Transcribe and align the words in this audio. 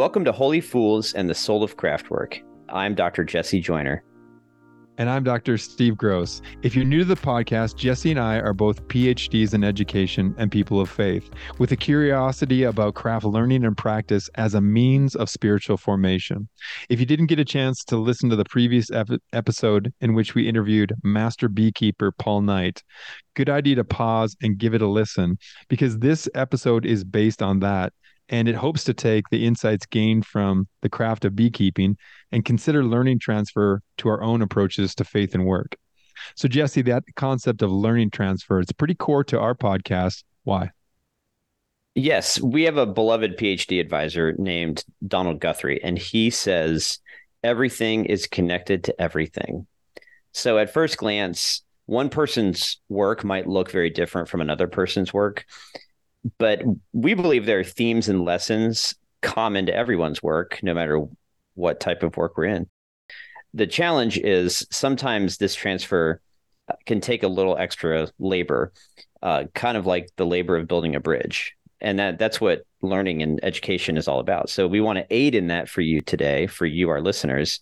Welcome 0.00 0.24
to 0.24 0.32
Holy 0.32 0.62
Fools 0.62 1.12
and 1.12 1.28
the 1.28 1.34
Soul 1.34 1.62
of 1.62 1.76
Craftwork. 1.76 2.40
I'm 2.70 2.94
Dr. 2.94 3.22
Jesse 3.22 3.60
Joyner. 3.60 4.02
And 4.96 5.10
I'm 5.10 5.24
Dr. 5.24 5.58
Steve 5.58 5.96
Grosz. 5.96 6.40
If 6.62 6.74
you're 6.74 6.86
new 6.86 7.00
to 7.00 7.04
the 7.04 7.16
podcast, 7.16 7.76
Jesse 7.76 8.10
and 8.10 8.18
I 8.18 8.36
are 8.36 8.54
both 8.54 8.88
PhDs 8.88 9.52
in 9.52 9.62
education 9.62 10.34
and 10.38 10.50
people 10.50 10.80
of 10.80 10.88
faith, 10.88 11.28
with 11.58 11.72
a 11.72 11.76
curiosity 11.76 12.62
about 12.62 12.94
craft 12.94 13.26
learning 13.26 13.62
and 13.62 13.76
practice 13.76 14.30
as 14.36 14.54
a 14.54 14.60
means 14.62 15.16
of 15.16 15.28
spiritual 15.28 15.76
formation. 15.76 16.48
If 16.88 16.98
you 16.98 17.04
didn't 17.04 17.26
get 17.26 17.38
a 17.38 17.44
chance 17.44 17.84
to 17.84 17.98
listen 17.98 18.30
to 18.30 18.36
the 18.36 18.46
previous 18.46 18.90
ep- 18.90 19.20
episode 19.34 19.92
in 20.00 20.14
which 20.14 20.34
we 20.34 20.48
interviewed 20.48 20.94
master 21.04 21.46
beekeeper 21.46 22.10
Paul 22.10 22.40
Knight, 22.40 22.82
good 23.34 23.50
idea 23.50 23.74
to 23.74 23.84
pause 23.84 24.34
and 24.40 24.56
give 24.56 24.72
it 24.72 24.80
a 24.80 24.88
listen 24.88 25.36
because 25.68 25.98
this 25.98 26.26
episode 26.34 26.86
is 26.86 27.04
based 27.04 27.42
on 27.42 27.60
that 27.60 27.92
and 28.30 28.48
it 28.48 28.54
hopes 28.54 28.84
to 28.84 28.94
take 28.94 29.28
the 29.28 29.44
insights 29.44 29.84
gained 29.84 30.24
from 30.24 30.68
the 30.82 30.88
craft 30.88 31.24
of 31.24 31.36
beekeeping 31.36 31.96
and 32.32 32.44
consider 32.44 32.84
learning 32.84 33.18
transfer 33.18 33.82
to 33.98 34.08
our 34.08 34.22
own 34.22 34.40
approaches 34.40 34.94
to 34.94 35.04
faith 35.04 35.34
and 35.34 35.44
work. 35.44 35.76
So, 36.36 36.48
Jesse, 36.48 36.82
that 36.82 37.02
concept 37.16 37.60
of 37.60 37.70
learning 37.70 38.10
transfer 38.10 38.60
is 38.60 38.72
pretty 38.72 38.94
core 38.94 39.24
to 39.24 39.38
our 39.38 39.54
podcast. 39.54 40.22
Why? 40.44 40.70
Yes, 41.96 42.40
we 42.40 42.62
have 42.64 42.76
a 42.76 42.86
beloved 42.86 43.36
PhD 43.36 43.80
advisor 43.80 44.34
named 44.38 44.84
Donald 45.06 45.40
Guthrie, 45.40 45.82
and 45.82 45.98
he 45.98 46.30
says 46.30 47.00
everything 47.42 48.04
is 48.04 48.28
connected 48.28 48.84
to 48.84 49.00
everything. 49.00 49.66
So, 50.32 50.58
at 50.58 50.72
first 50.72 50.98
glance, 50.98 51.62
one 51.86 52.10
person's 52.10 52.78
work 52.88 53.24
might 53.24 53.48
look 53.48 53.72
very 53.72 53.90
different 53.90 54.28
from 54.28 54.40
another 54.40 54.68
person's 54.68 55.12
work 55.12 55.46
but 56.38 56.62
we 56.92 57.14
believe 57.14 57.46
there 57.46 57.60
are 57.60 57.64
themes 57.64 58.08
and 58.08 58.24
lessons 58.24 58.94
common 59.22 59.66
to 59.66 59.74
everyone's 59.74 60.22
work, 60.22 60.60
no 60.62 60.74
matter 60.74 61.04
what 61.54 61.80
type 61.80 62.02
of 62.02 62.16
work 62.16 62.36
we're 62.36 62.44
in. 62.46 62.68
The 63.54 63.66
challenge 63.66 64.18
is 64.18 64.66
sometimes 64.70 65.36
this 65.36 65.54
transfer 65.54 66.20
uh, 66.68 66.74
can 66.86 67.00
take 67.00 67.22
a 67.22 67.28
little 67.28 67.56
extra 67.58 68.08
labor, 68.18 68.72
uh, 69.22 69.44
kind 69.54 69.76
of 69.76 69.86
like 69.86 70.08
the 70.16 70.26
labor 70.26 70.56
of 70.56 70.68
building 70.68 70.94
a 70.94 71.00
bridge. 71.00 71.54
And 71.80 71.98
that 71.98 72.18
that's 72.18 72.40
what 72.40 72.62
learning 72.82 73.22
and 73.22 73.40
education 73.42 73.96
is 73.96 74.06
all 74.06 74.20
about. 74.20 74.50
So 74.50 74.68
we 74.68 74.80
want 74.80 74.98
to 74.98 75.06
aid 75.10 75.34
in 75.34 75.48
that 75.48 75.68
for 75.68 75.80
you 75.80 76.00
today, 76.00 76.46
for 76.46 76.66
you, 76.66 76.90
our 76.90 77.00
listeners, 77.00 77.60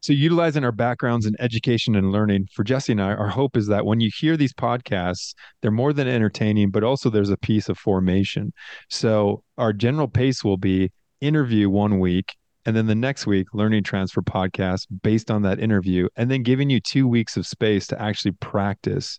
so, 0.00 0.12
utilizing 0.12 0.64
our 0.64 0.72
backgrounds 0.72 1.26
in 1.26 1.34
education 1.40 1.96
and 1.96 2.12
learning 2.12 2.46
for 2.54 2.62
Jesse 2.62 2.92
and 2.92 3.02
I, 3.02 3.14
our 3.14 3.28
hope 3.28 3.56
is 3.56 3.66
that 3.66 3.84
when 3.84 3.98
you 3.98 4.10
hear 4.16 4.36
these 4.36 4.52
podcasts, 4.52 5.34
they're 5.60 5.72
more 5.72 5.92
than 5.92 6.06
entertaining, 6.06 6.70
but 6.70 6.84
also 6.84 7.10
there's 7.10 7.30
a 7.30 7.36
piece 7.36 7.68
of 7.68 7.76
formation. 7.76 8.52
So, 8.88 9.42
our 9.56 9.72
general 9.72 10.06
pace 10.06 10.44
will 10.44 10.56
be 10.56 10.92
interview 11.20 11.68
one 11.68 11.98
week, 11.98 12.36
and 12.64 12.76
then 12.76 12.86
the 12.86 12.94
next 12.94 13.26
week, 13.26 13.48
learning 13.52 13.82
transfer 13.82 14.22
podcast 14.22 14.86
based 15.02 15.32
on 15.32 15.42
that 15.42 15.58
interview, 15.58 16.08
and 16.14 16.30
then 16.30 16.44
giving 16.44 16.70
you 16.70 16.78
two 16.78 17.08
weeks 17.08 17.36
of 17.36 17.44
space 17.44 17.88
to 17.88 18.00
actually 18.00 18.32
practice 18.32 19.18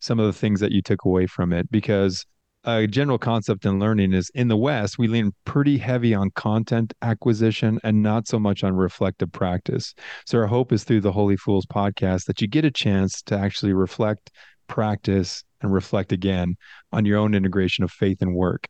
some 0.00 0.20
of 0.20 0.26
the 0.26 0.38
things 0.38 0.60
that 0.60 0.72
you 0.72 0.82
took 0.82 1.06
away 1.06 1.26
from 1.26 1.54
it. 1.54 1.70
Because 1.70 2.26
a 2.64 2.86
general 2.86 3.18
concept 3.18 3.66
in 3.66 3.78
learning 3.78 4.12
is 4.12 4.30
in 4.34 4.48
the 4.48 4.56
West, 4.56 4.98
we 4.98 5.08
lean 5.08 5.32
pretty 5.44 5.78
heavy 5.78 6.14
on 6.14 6.30
content 6.30 6.92
acquisition 7.02 7.80
and 7.82 8.02
not 8.02 8.28
so 8.28 8.38
much 8.38 8.62
on 8.62 8.74
reflective 8.74 9.32
practice. 9.32 9.94
So, 10.26 10.38
our 10.38 10.46
hope 10.46 10.72
is 10.72 10.84
through 10.84 11.00
the 11.00 11.12
Holy 11.12 11.36
Fools 11.36 11.66
podcast 11.66 12.26
that 12.26 12.40
you 12.40 12.46
get 12.46 12.64
a 12.64 12.70
chance 12.70 13.22
to 13.22 13.36
actually 13.36 13.72
reflect, 13.72 14.30
practice, 14.68 15.44
and 15.60 15.72
reflect 15.72 16.12
again 16.12 16.56
on 16.92 17.04
your 17.04 17.18
own 17.18 17.34
integration 17.34 17.84
of 17.84 17.90
faith 17.90 18.22
and 18.22 18.34
work. 18.34 18.66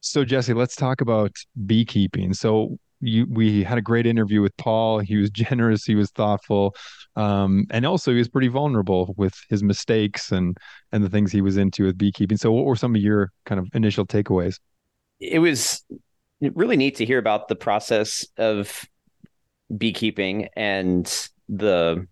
So, 0.00 0.24
Jesse, 0.24 0.54
let's 0.54 0.76
talk 0.76 1.00
about 1.00 1.32
beekeeping. 1.66 2.32
So, 2.32 2.78
you, 3.00 3.26
we 3.30 3.62
had 3.62 3.78
a 3.78 3.82
great 3.82 4.06
interview 4.06 4.40
with 4.40 4.56
Paul. 4.56 5.00
He 5.00 5.16
was 5.16 5.30
generous, 5.44 5.84
he 5.84 5.94
was 5.94 6.10
thoughtful, 6.10 6.74
um, 7.16 7.66
and 7.70 7.86
also 7.86 8.12
he 8.12 8.18
was 8.18 8.28
pretty 8.28 8.48
vulnerable 8.48 9.14
with 9.16 9.34
his 9.48 9.62
mistakes 9.62 10.32
and 10.32 10.56
and 10.92 11.04
the 11.04 11.10
things 11.10 11.32
he 11.32 11.40
was 11.40 11.56
into 11.56 11.84
with 11.84 11.98
beekeeping. 11.98 12.36
So, 12.36 12.52
what 12.52 12.64
were 12.64 12.76
some 12.76 12.94
of 12.94 13.02
your 13.02 13.30
kind 13.46 13.58
of 13.58 13.68
initial 13.74 14.06
takeaways? 14.06 14.58
It 15.20 15.40
was 15.40 15.84
really 16.40 16.76
neat 16.76 16.96
to 16.96 17.04
hear 17.04 17.18
about 17.18 17.48
the 17.48 17.56
process 17.56 18.26
of 18.36 18.84
beekeeping 19.76 20.48
and 20.56 21.28
the 21.48 22.06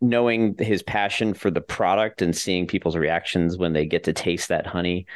knowing 0.00 0.56
his 0.58 0.82
passion 0.82 1.34
for 1.34 1.50
the 1.50 1.60
product 1.60 2.22
and 2.22 2.34
seeing 2.34 2.66
people's 2.66 2.96
reactions 2.96 3.58
when 3.58 3.74
they 3.74 3.84
get 3.84 4.04
to 4.04 4.12
taste 4.12 4.48
that 4.48 4.66
honey 4.66 5.06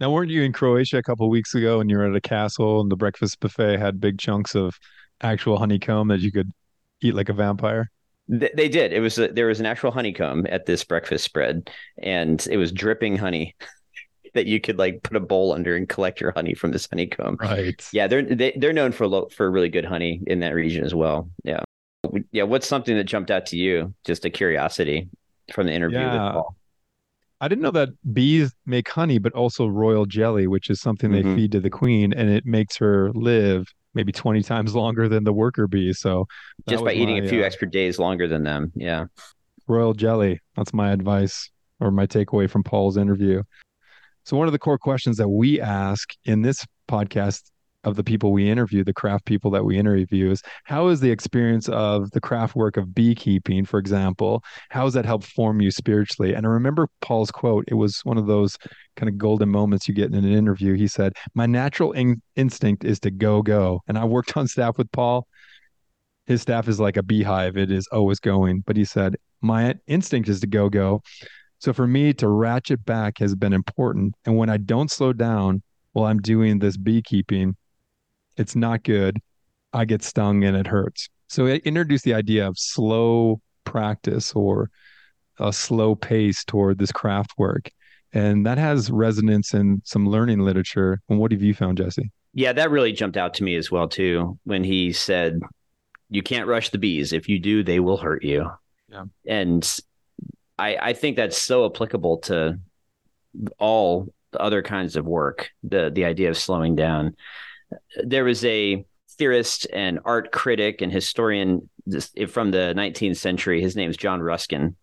now, 0.00 0.10
weren't 0.12 0.30
you 0.30 0.42
in 0.42 0.52
Croatia 0.52 0.98
a 0.98 1.02
couple 1.02 1.28
weeks 1.28 1.54
ago 1.54 1.80
and 1.80 1.90
you 1.90 1.98
were 1.98 2.06
at 2.06 2.14
a 2.14 2.20
castle 2.20 2.80
and 2.80 2.90
the 2.90 2.96
breakfast 2.96 3.40
buffet 3.40 3.78
had 3.78 4.00
big 4.00 4.18
chunks 4.18 4.54
of 4.54 4.78
actual 5.20 5.58
honeycomb 5.58 6.08
that 6.08 6.20
you 6.20 6.30
could 6.30 6.52
eat 7.00 7.14
like 7.14 7.28
a 7.28 7.32
vampire? 7.32 7.90
They 8.28 8.68
did. 8.68 8.92
It 8.92 9.00
was 9.00 9.18
a, 9.18 9.28
there 9.28 9.46
was 9.46 9.58
an 9.58 9.64
actual 9.64 9.90
honeycomb 9.90 10.46
at 10.50 10.66
this 10.66 10.84
breakfast 10.84 11.24
spread, 11.24 11.70
and 12.02 12.46
it 12.50 12.58
was 12.58 12.70
dripping 12.70 13.16
honey 13.16 13.56
that 14.34 14.46
you 14.46 14.60
could 14.60 14.78
like 14.78 15.02
put 15.02 15.16
a 15.16 15.20
bowl 15.20 15.52
under 15.52 15.74
and 15.74 15.88
collect 15.88 16.20
your 16.20 16.32
honey 16.32 16.52
from 16.52 16.70
this 16.70 16.86
honeycomb. 16.90 17.38
Right. 17.40 17.88
Yeah, 17.90 18.06
they're 18.06 18.22
they, 18.22 18.52
they're 18.56 18.74
known 18.74 18.92
for 18.92 19.06
lo- 19.06 19.28
for 19.34 19.50
really 19.50 19.70
good 19.70 19.86
honey 19.86 20.20
in 20.26 20.40
that 20.40 20.54
region 20.54 20.84
as 20.84 20.94
well. 20.94 21.30
Yeah. 21.42 21.62
Yeah. 22.30 22.42
What's 22.42 22.66
something 22.66 22.96
that 22.96 23.04
jumped 23.04 23.30
out 23.30 23.46
to 23.46 23.56
you? 23.56 23.94
Just 24.04 24.26
a 24.26 24.30
curiosity 24.30 25.08
from 25.54 25.66
the 25.66 25.72
interview 25.72 25.98
yeah. 25.98 26.24
with 26.24 26.32
Paul. 26.34 26.56
I 27.40 27.48
didn't 27.48 27.62
know 27.62 27.70
that 27.70 27.90
bees 28.12 28.52
make 28.66 28.88
honey, 28.88 29.18
but 29.18 29.32
also 29.32 29.66
royal 29.66 30.06
jelly, 30.06 30.46
which 30.46 30.70
is 30.70 30.80
something 30.80 31.10
mm-hmm. 31.10 31.30
they 31.30 31.36
feed 31.36 31.52
to 31.52 31.60
the 31.60 31.70
queen, 31.70 32.12
and 32.12 32.28
it 32.30 32.44
makes 32.44 32.76
her 32.78 33.12
live 33.12 33.66
maybe 33.94 34.12
20 34.12 34.42
times 34.42 34.74
longer 34.74 35.08
than 35.08 35.24
the 35.24 35.32
worker 35.32 35.66
bees. 35.66 35.98
So 36.00 36.26
just 36.68 36.84
by 36.84 36.92
eating 36.92 37.20
my, 37.20 37.26
a 37.26 37.28
few 37.28 37.42
uh, 37.42 37.46
extra 37.46 37.70
days 37.70 37.98
longer 37.98 38.28
than 38.28 38.42
them. 38.42 38.72
Yeah. 38.74 39.06
Royal 39.66 39.94
jelly. 39.94 40.40
That's 40.56 40.72
my 40.72 40.92
advice 40.92 41.50
or 41.80 41.90
my 41.90 42.06
takeaway 42.06 42.50
from 42.50 42.62
Paul's 42.62 42.96
interview. 42.96 43.42
So, 44.24 44.36
one 44.36 44.46
of 44.46 44.52
the 44.52 44.58
core 44.58 44.78
questions 44.78 45.16
that 45.16 45.28
we 45.28 45.60
ask 45.60 46.10
in 46.24 46.42
this 46.42 46.64
podcast 46.86 47.50
of 47.88 47.96
the 47.96 48.04
people 48.04 48.32
we 48.32 48.48
interview, 48.48 48.84
the 48.84 48.92
craft 48.92 49.24
people 49.24 49.50
that 49.50 49.64
we 49.64 49.78
interview, 49.78 50.30
is 50.30 50.42
how 50.64 50.88
is 50.88 51.00
the 51.00 51.10
experience 51.10 51.68
of 51.68 52.10
the 52.10 52.20
craft 52.20 52.54
work 52.54 52.76
of 52.76 52.94
beekeeping, 52.94 53.64
for 53.64 53.78
example, 53.78 54.42
how 54.68 54.84
has 54.84 54.94
that 54.94 55.06
helped 55.06 55.26
form 55.26 55.60
you 55.60 55.70
spiritually? 55.70 56.34
And 56.34 56.46
I 56.46 56.50
remember 56.50 56.88
Paul's 57.00 57.30
quote. 57.30 57.64
It 57.68 57.74
was 57.74 58.00
one 58.04 58.18
of 58.18 58.26
those 58.26 58.56
kind 58.96 59.08
of 59.08 59.16
golden 59.16 59.48
moments 59.48 59.88
you 59.88 59.94
get 59.94 60.12
in 60.12 60.14
an 60.14 60.32
interview. 60.32 60.74
He 60.74 60.86
said, 60.86 61.14
My 61.34 61.46
natural 61.46 61.92
in- 61.92 62.22
instinct 62.36 62.84
is 62.84 63.00
to 63.00 63.10
go, 63.10 63.42
go. 63.42 63.80
And 63.88 63.98
I 63.98 64.04
worked 64.04 64.36
on 64.36 64.46
staff 64.46 64.76
with 64.76 64.90
Paul. 64.92 65.26
His 66.26 66.42
staff 66.42 66.68
is 66.68 66.78
like 66.78 66.98
a 66.98 67.02
beehive, 67.02 67.56
it 67.56 67.70
is 67.70 67.88
always 67.90 68.20
going. 68.20 68.62
But 68.66 68.76
he 68.76 68.84
said, 68.84 69.16
My 69.40 69.74
instinct 69.86 70.28
is 70.28 70.40
to 70.40 70.46
go, 70.46 70.68
go. 70.68 71.02
So 71.60 71.72
for 71.72 71.86
me 71.86 72.12
to 72.14 72.28
ratchet 72.28 72.84
back 72.84 73.18
has 73.18 73.34
been 73.34 73.52
important. 73.52 74.14
And 74.24 74.36
when 74.36 74.48
I 74.48 74.58
don't 74.58 74.90
slow 74.90 75.12
down 75.12 75.62
while 75.92 76.06
I'm 76.06 76.20
doing 76.20 76.58
this 76.58 76.76
beekeeping, 76.76 77.56
it's 78.38 78.56
not 78.56 78.82
good. 78.84 79.18
I 79.72 79.84
get 79.84 80.02
stung 80.02 80.44
and 80.44 80.56
it 80.56 80.66
hurts. 80.66 81.08
So 81.28 81.46
it 81.46 81.62
introduced 81.64 82.04
the 82.04 82.14
idea 82.14 82.46
of 82.46 82.58
slow 82.58 83.40
practice 83.64 84.32
or 84.32 84.70
a 85.38 85.52
slow 85.52 85.94
pace 85.94 86.44
toward 86.44 86.78
this 86.78 86.92
craft 86.92 87.32
work. 87.36 87.70
And 88.12 88.46
that 88.46 88.56
has 88.56 88.90
resonance 88.90 89.52
in 89.52 89.82
some 89.84 90.08
learning 90.08 90.40
literature. 90.40 91.00
And 91.08 91.18
what 91.18 91.32
have 91.32 91.42
you 91.42 91.52
found, 91.52 91.78
Jesse? 91.78 92.10
Yeah, 92.32 92.52
that 92.54 92.70
really 92.70 92.92
jumped 92.92 93.16
out 93.16 93.34
to 93.34 93.44
me 93.44 93.56
as 93.56 93.70
well, 93.70 93.88
too, 93.88 94.38
when 94.44 94.64
he 94.64 94.92
said, 94.92 95.40
You 96.08 96.22
can't 96.22 96.46
rush 96.46 96.70
the 96.70 96.78
bees. 96.78 97.12
If 97.12 97.28
you 97.28 97.38
do, 97.38 97.62
they 97.62 97.80
will 97.80 97.98
hurt 97.98 98.24
you. 98.24 98.50
Yeah. 98.88 99.04
And 99.26 99.80
I, 100.58 100.76
I 100.76 100.92
think 100.94 101.16
that's 101.16 101.36
so 101.36 101.66
applicable 101.66 102.18
to 102.18 102.58
all 103.58 104.12
other 104.32 104.62
kinds 104.62 104.96
of 104.96 105.04
work, 105.04 105.50
the 105.62 105.90
the 105.90 106.04
idea 106.04 106.30
of 106.30 106.36
slowing 106.36 106.74
down 106.74 107.14
there 108.04 108.24
was 108.24 108.44
a 108.44 108.84
theorist 109.18 109.66
and 109.72 109.98
art 110.04 110.32
critic 110.32 110.80
and 110.80 110.92
historian 110.92 111.68
from 112.28 112.50
the 112.50 112.72
19th 112.76 113.16
century. 113.16 113.60
His 113.60 113.76
name 113.76 113.90
is 113.90 113.96
John 113.96 114.20
Ruskin. 114.20 114.76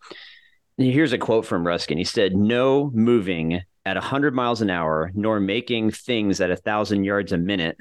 Here's 0.78 1.14
a 1.14 1.18
quote 1.18 1.46
from 1.46 1.66
Ruskin. 1.66 1.98
He 1.98 2.04
said, 2.04 2.36
No 2.36 2.92
moving 2.94 3.62
at 3.86 3.96
100 3.96 4.34
miles 4.34 4.62
an 4.62 4.70
hour, 4.70 5.12
nor 5.14 5.40
making 5.40 5.92
things 5.92 6.42
at 6.42 6.52
a 6.52 6.58
thousand 6.58 7.06
yards 7.06 7.32
a 7.32 7.38
minute 7.38 7.78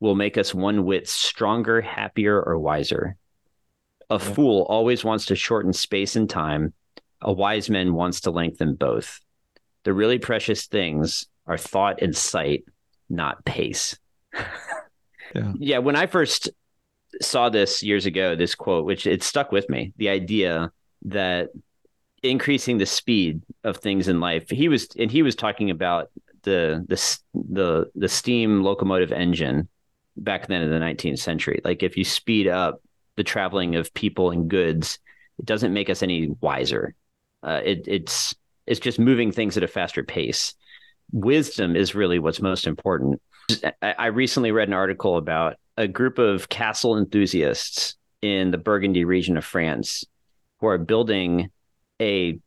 will 0.00 0.16
make 0.16 0.36
us 0.36 0.52
one 0.52 0.84
whit 0.84 1.08
stronger, 1.08 1.80
happier, 1.80 2.42
or 2.42 2.58
wiser. 2.58 3.16
A 4.10 4.14
yeah. 4.14 4.18
fool 4.18 4.62
always 4.68 5.04
wants 5.04 5.26
to 5.26 5.36
shorten 5.36 5.72
space 5.72 6.16
and 6.16 6.28
time. 6.28 6.74
A 7.20 7.32
wise 7.32 7.70
man 7.70 7.94
wants 7.94 8.22
to 8.22 8.30
lengthen 8.30 8.74
both. 8.74 9.20
The 9.84 9.92
really 9.92 10.18
precious 10.18 10.66
things 10.66 11.26
are 11.46 11.58
thought 11.58 12.02
and 12.02 12.16
sight, 12.16 12.64
not 13.08 13.44
pace 13.44 13.96
yeah. 15.34 15.52
yeah. 15.58 15.78
When 15.78 15.96
I 15.96 16.06
first 16.06 16.50
saw 17.20 17.48
this 17.48 17.82
years 17.82 18.06
ago, 18.06 18.34
this 18.34 18.54
quote, 18.54 18.84
which 18.84 19.06
it 19.06 19.22
stuck 19.22 19.52
with 19.52 19.68
me, 19.68 19.92
the 19.96 20.08
idea 20.08 20.72
that 21.06 21.50
increasing 22.22 22.78
the 22.78 22.86
speed 22.86 23.42
of 23.62 23.76
things 23.76 24.08
in 24.08 24.20
life, 24.20 24.48
he 24.48 24.68
was, 24.68 24.88
and 24.98 25.10
he 25.10 25.22
was 25.22 25.34
talking 25.34 25.70
about 25.70 26.10
the 26.42 26.84
the 26.88 27.18
the 27.34 27.90
the 27.94 28.08
steam 28.08 28.62
locomotive 28.62 29.12
engine 29.12 29.68
back 30.16 30.46
then 30.46 30.62
in 30.62 30.70
the 30.70 30.78
19th 30.78 31.18
century. 31.18 31.60
Like 31.64 31.82
if 31.82 31.96
you 31.96 32.04
speed 32.04 32.48
up 32.48 32.80
the 33.16 33.24
traveling 33.24 33.76
of 33.76 33.92
people 33.94 34.30
and 34.30 34.48
goods, 34.48 34.98
it 35.38 35.44
doesn't 35.44 35.72
make 35.72 35.90
us 35.90 36.02
any 36.02 36.28
wiser. 36.40 36.94
Uh, 37.42 37.60
it, 37.64 37.84
it's 37.86 38.34
it's 38.66 38.80
just 38.80 38.98
moving 38.98 39.30
things 39.30 39.56
at 39.56 39.62
a 39.62 39.68
faster 39.68 40.02
pace. 40.02 40.54
Wisdom 41.12 41.76
is 41.76 41.94
really 41.94 42.18
what's 42.18 42.40
most 42.40 42.66
important. 42.66 43.20
I, 43.82 44.06
recently 44.06 44.52
read 44.52 44.68
an 44.68 44.74
article 44.74 45.16
about 45.16 45.56
a 45.76 45.86
group 45.86 46.18
of 46.18 46.48
castle 46.48 46.96
enthusiasts 46.96 47.96
in 48.22 48.50
the 48.50 48.58
Burgundy 48.58 49.04
region 49.04 49.36
of 49.36 49.44
France 49.44 50.04
who 50.60 50.66
are 50.66 50.78
building 50.78 51.50
a 52.00 52.38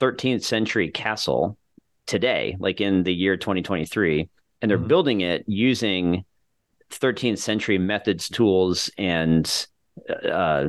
13th 0.00 0.42
century 0.42 0.90
castle 0.90 1.58
today, 2.06 2.56
like 2.58 2.80
in 2.80 3.02
the 3.02 3.12
year 3.12 3.36
2023, 3.36 4.28
and 4.62 4.70
they're 4.70 4.78
mm-hmm. 4.78 4.86
building 4.86 5.20
it 5.20 5.44
using 5.46 6.24
13th 6.90 7.38
century 7.38 7.78
methods, 7.78 8.28
tools, 8.28 8.90
and 8.96 9.66
uh, 10.24 10.66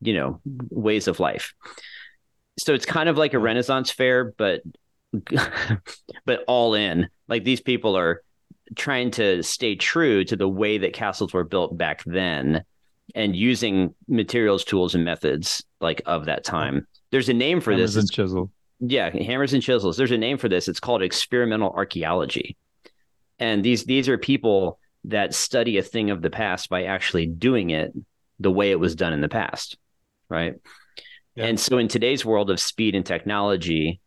you 0.00 0.14
know 0.14 0.40
ways 0.44 1.08
of 1.08 1.20
life. 1.20 1.54
So 2.58 2.74
it's 2.74 2.86
kind 2.86 3.08
of 3.08 3.16
like 3.16 3.34
a 3.34 3.38
Renaissance 3.38 3.90
fair, 3.90 4.24
but 4.24 4.62
but 6.24 6.44
all 6.46 6.74
in. 6.74 7.08
Like 7.28 7.44
these 7.44 7.60
people 7.60 7.96
are 7.96 8.22
trying 8.76 9.10
to 9.12 9.42
stay 9.42 9.76
true 9.76 10.24
to 10.24 10.36
the 10.36 10.48
way 10.48 10.78
that 10.78 10.92
castles 10.92 11.32
were 11.32 11.44
built 11.44 11.76
back 11.76 12.02
then 12.04 12.64
and 13.14 13.34
using 13.34 13.94
materials, 14.08 14.64
tools, 14.64 14.94
and 14.94 15.04
methods 15.04 15.64
like 15.80 16.02
of 16.06 16.26
that 16.26 16.44
time. 16.44 16.86
There's 17.10 17.28
a 17.28 17.34
name 17.34 17.60
for 17.60 17.72
hammers 17.72 17.94
this. 17.94 18.04
And 18.04 18.12
chisel. 18.12 18.50
Yeah, 18.80 19.10
hammers 19.10 19.52
and 19.52 19.62
chisels. 19.62 19.96
There's 19.96 20.12
a 20.12 20.18
name 20.18 20.38
for 20.38 20.48
this. 20.48 20.68
It's 20.68 20.80
called 20.80 21.02
experimental 21.02 21.70
archaeology. 21.70 22.56
And 23.38 23.64
these 23.64 23.84
these 23.84 24.08
are 24.08 24.18
people 24.18 24.78
that 25.04 25.34
study 25.34 25.78
a 25.78 25.82
thing 25.82 26.10
of 26.10 26.22
the 26.22 26.30
past 26.30 26.68
by 26.68 26.84
actually 26.84 27.26
doing 27.26 27.70
it 27.70 27.92
the 28.38 28.50
way 28.50 28.70
it 28.70 28.78
was 28.78 28.94
done 28.94 29.12
in 29.12 29.20
the 29.20 29.28
past. 29.28 29.76
Right. 30.28 30.54
Yeah. 31.34 31.46
And 31.46 31.58
so 31.58 31.78
in 31.78 31.88
today's 31.88 32.24
world 32.24 32.50
of 32.50 32.60
speed 32.60 32.94
and 32.94 33.04
technology, 33.04 34.00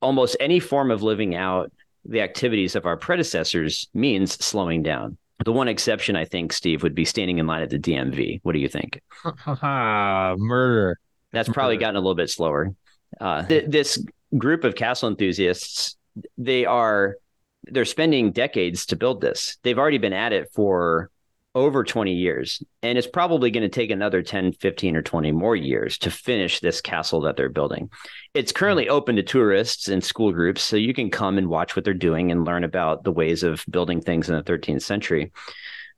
almost 0.00 0.36
any 0.40 0.60
form 0.60 0.90
of 0.90 1.02
living 1.02 1.34
out 1.34 1.72
the 2.04 2.20
activities 2.20 2.74
of 2.74 2.86
our 2.86 2.96
predecessors 2.96 3.88
means 3.94 4.32
slowing 4.44 4.82
down. 4.82 5.16
The 5.44 5.52
one 5.52 5.68
exception, 5.68 6.16
I 6.16 6.24
think, 6.24 6.52
Steve, 6.52 6.82
would 6.82 6.94
be 6.94 7.04
standing 7.04 7.38
in 7.38 7.46
line 7.46 7.62
at 7.62 7.70
the 7.70 7.78
DMV. 7.78 8.40
What 8.42 8.52
do 8.52 8.58
you 8.58 8.68
think? 8.68 9.00
Murder. 9.62 10.98
That's 11.32 11.48
probably 11.48 11.76
gotten 11.76 11.96
a 11.96 12.00
little 12.00 12.14
bit 12.14 12.30
slower. 12.30 12.74
Uh, 13.20 13.44
th- 13.44 13.66
this 13.68 14.04
group 14.36 14.64
of 14.64 14.74
castle 14.74 15.08
enthusiasts, 15.08 15.96
they 16.36 16.64
are 16.64 17.16
they're 17.64 17.84
spending 17.84 18.32
decades 18.32 18.86
to 18.86 18.96
build 18.96 19.20
this. 19.20 19.58
They've 19.62 19.78
already 19.78 19.98
been 19.98 20.12
at 20.12 20.32
it 20.32 20.48
for 20.54 21.10
over 21.58 21.82
20 21.82 22.12
years 22.12 22.62
and 22.82 22.96
it's 22.96 23.06
probably 23.06 23.50
going 23.50 23.62
to 23.62 23.68
take 23.68 23.90
another 23.90 24.22
10 24.22 24.52
15 24.52 24.96
or 24.96 25.02
20 25.02 25.32
more 25.32 25.56
years 25.56 25.98
to 25.98 26.10
finish 26.10 26.60
this 26.60 26.80
castle 26.80 27.20
that 27.22 27.36
they're 27.36 27.48
building. 27.48 27.90
It's 28.34 28.52
currently 28.52 28.86
hmm. 28.86 28.92
open 28.92 29.16
to 29.16 29.22
tourists 29.22 29.88
and 29.88 30.02
school 30.02 30.32
groups 30.32 30.62
so 30.62 30.76
you 30.76 30.94
can 30.94 31.10
come 31.10 31.36
and 31.38 31.48
watch 31.48 31.74
what 31.74 31.84
they're 31.84 31.94
doing 31.94 32.30
and 32.30 32.44
learn 32.44 32.64
about 32.64 33.04
the 33.04 33.12
ways 33.12 33.42
of 33.42 33.64
building 33.68 34.00
things 34.00 34.28
in 34.28 34.36
the 34.36 34.42
13th 34.42 34.82
century. 34.82 35.32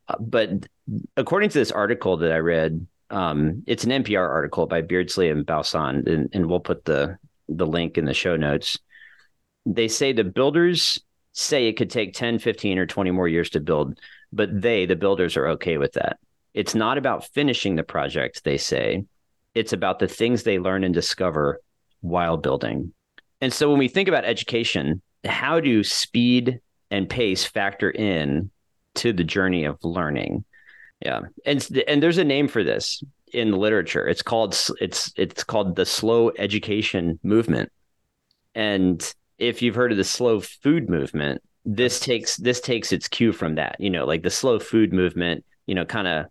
Uh, 0.09 0.17
but 0.19 0.51
according 1.17 1.51
to 1.51 1.59
this 1.59 1.71
article 1.71 2.17
that 2.17 2.33
i 2.33 2.39
read 2.39 2.87
um, 3.11 3.63
it's 3.67 3.85
an 3.85 3.91
npr 4.05 4.29
article 4.29 4.67
by 4.67 4.81
beardsley 4.81 5.29
and 5.29 5.45
Bausand, 5.45 6.09
and, 6.09 6.31
and 6.33 6.47
we'll 6.47 6.61
put 6.61 6.85
the 6.85 7.19
the 7.51 7.67
link 7.67 7.99
in 7.99 8.05
the 8.05 8.15
show 8.15 8.37
notes. 8.37 8.79
They 9.67 9.89
say 9.89 10.13
the 10.13 10.25
builders 10.25 11.03
say 11.33 11.67
it 11.67 11.77
could 11.77 11.91
take 11.91 12.15
10 12.15 12.39
15 12.39 12.79
or 12.79 12.87
20 12.87 13.11
more 13.11 13.29
years 13.29 13.51
to 13.51 13.61
build 13.61 13.99
but 14.33 14.61
they, 14.61 14.87
the 14.87 14.97
builders, 14.97 15.37
are 15.37 15.49
okay 15.49 15.79
with 15.79 15.93
that. 15.93 16.19
It's 16.55 16.75
not 16.75 16.99
about 16.99 17.29
finishing 17.29 17.77
the 17.77 17.83
project, 17.83 18.45
they 18.45 18.57
say. 18.57 19.05
It's 19.55 19.73
about 19.73 19.99
the 19.99 20.09
things 20.09 20.43
they 20.43 20.59
learn 20.59 20.85
and 20.85 20.95
discover 20.95 21.61
while 22.01 22.37
building. 22.37 22.93
And 23.41 23.53
so 23.53 23.71
when 23.71 23.79
we 23.79 23.89
think 23.89 24.09
about 24.09 24.25
education, 24.25 25.01
how 25.25 25.61
do 25.61 25.83
speed 25.83 26.61
and 26.91 27.09
pace 27.09 27.45
factor 27.45 27.91
in 27.91 28.51
to 28.97 29.13
the 29.13 29.25
journey 29.25 29.65
of 29.65 29.79
learning? 29.83 30.45
Yeah. 31.05 31.21
And 31.47 31.67
and 31.89 32.03
there's 32.03 32.19
a 32.19 32.25
name 32.25 32.49
for 32.49 32.63
this 32.63 33.03
in 33.33 33.53
the 33.53 33.57
literature. 33.57 34.07
It's 34.07 34.23
called 34.23 34.57
it's 34.81 35.13
it's 35.17 35.45
called 35.45 35.77
the 35.77 35.87
slow 35.87 36.31
education 36.39 37.19
movement. 37.23 37.71
And 38.55 39.15
if 39.39 39.63
you've 39.63 39.75
heard 39.75 39.93
of 39.93 39.99
the 39.99 40.05
slow 40.05 40.41
food 40.41 40.91
movement, 40.91 41.43
this 41.65 42.01
takes 42.01 42.37
this 42.37 42.61
takes 42.61 42.93
its 42.93 43.09
cue 43.09 43.33
from 43.33 43.57
that 43.57 43.77
you 43.79 43.91
know 43.91 44.05
like 44.05 44.23
the 44.23 44.31
slow 44.31 44.59
food 44.59 44.93
movement 44.93 45.45
you 45.67 45.75
know 45.75 45.85
kind 45.85 46.09
of 46.09 46.27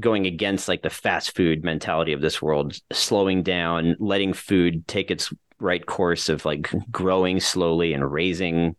going 0.00 0.26
against 0.26 0.66
like 0.66 0.82
the 0.82 0.90
fast 0.90 1.36
food 1.36 1.62
mentality 1.62 2.12
of 2.12 2.20
this 2.20 2.42
world 2.42 2.78
slowing 2.92 3.42
down 3.42 3.96
letting 4.00 4.32
food 4.32 4.86
take 4.88 5.10
its 5.10 5.32
right 5.60 5.86
course 5.86 6.28
of 6.28 6.44
like 6.44 6.72
growing 6.90 7.38
slowly 7.38 7.92
and 7.92 8.10
raising 8.10 8.74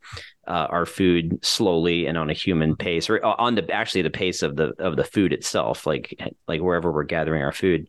uh, 0.48 0.68
our 0.70 0.86
food 0.86 1.38
slowly 1.44 2.06
and 2.06 2.18
on 2.18 2.30
a 2.30 2.34
human 2.34 2.76
pace 2.76 3.10
or 3.10 3.24
uh, 3.24 3.36
on 3.38 3.56
the 3.56 3.72
actually 3.72 4.02
the 4.02 4.10
pace 4.10 4.42
of 4.42 4.56
the 4.56 4.74
of 4.80 4.96
the 4.96 5.04
food 5.04 5.32
itself 5.32 5.86
like 5.86 6.20
like 6.48 6.62
wherever 6.62 6.92
we're 6.92 7.04
gathering 7.04 7.44
our 7.44 7.52
food 7.52 7.88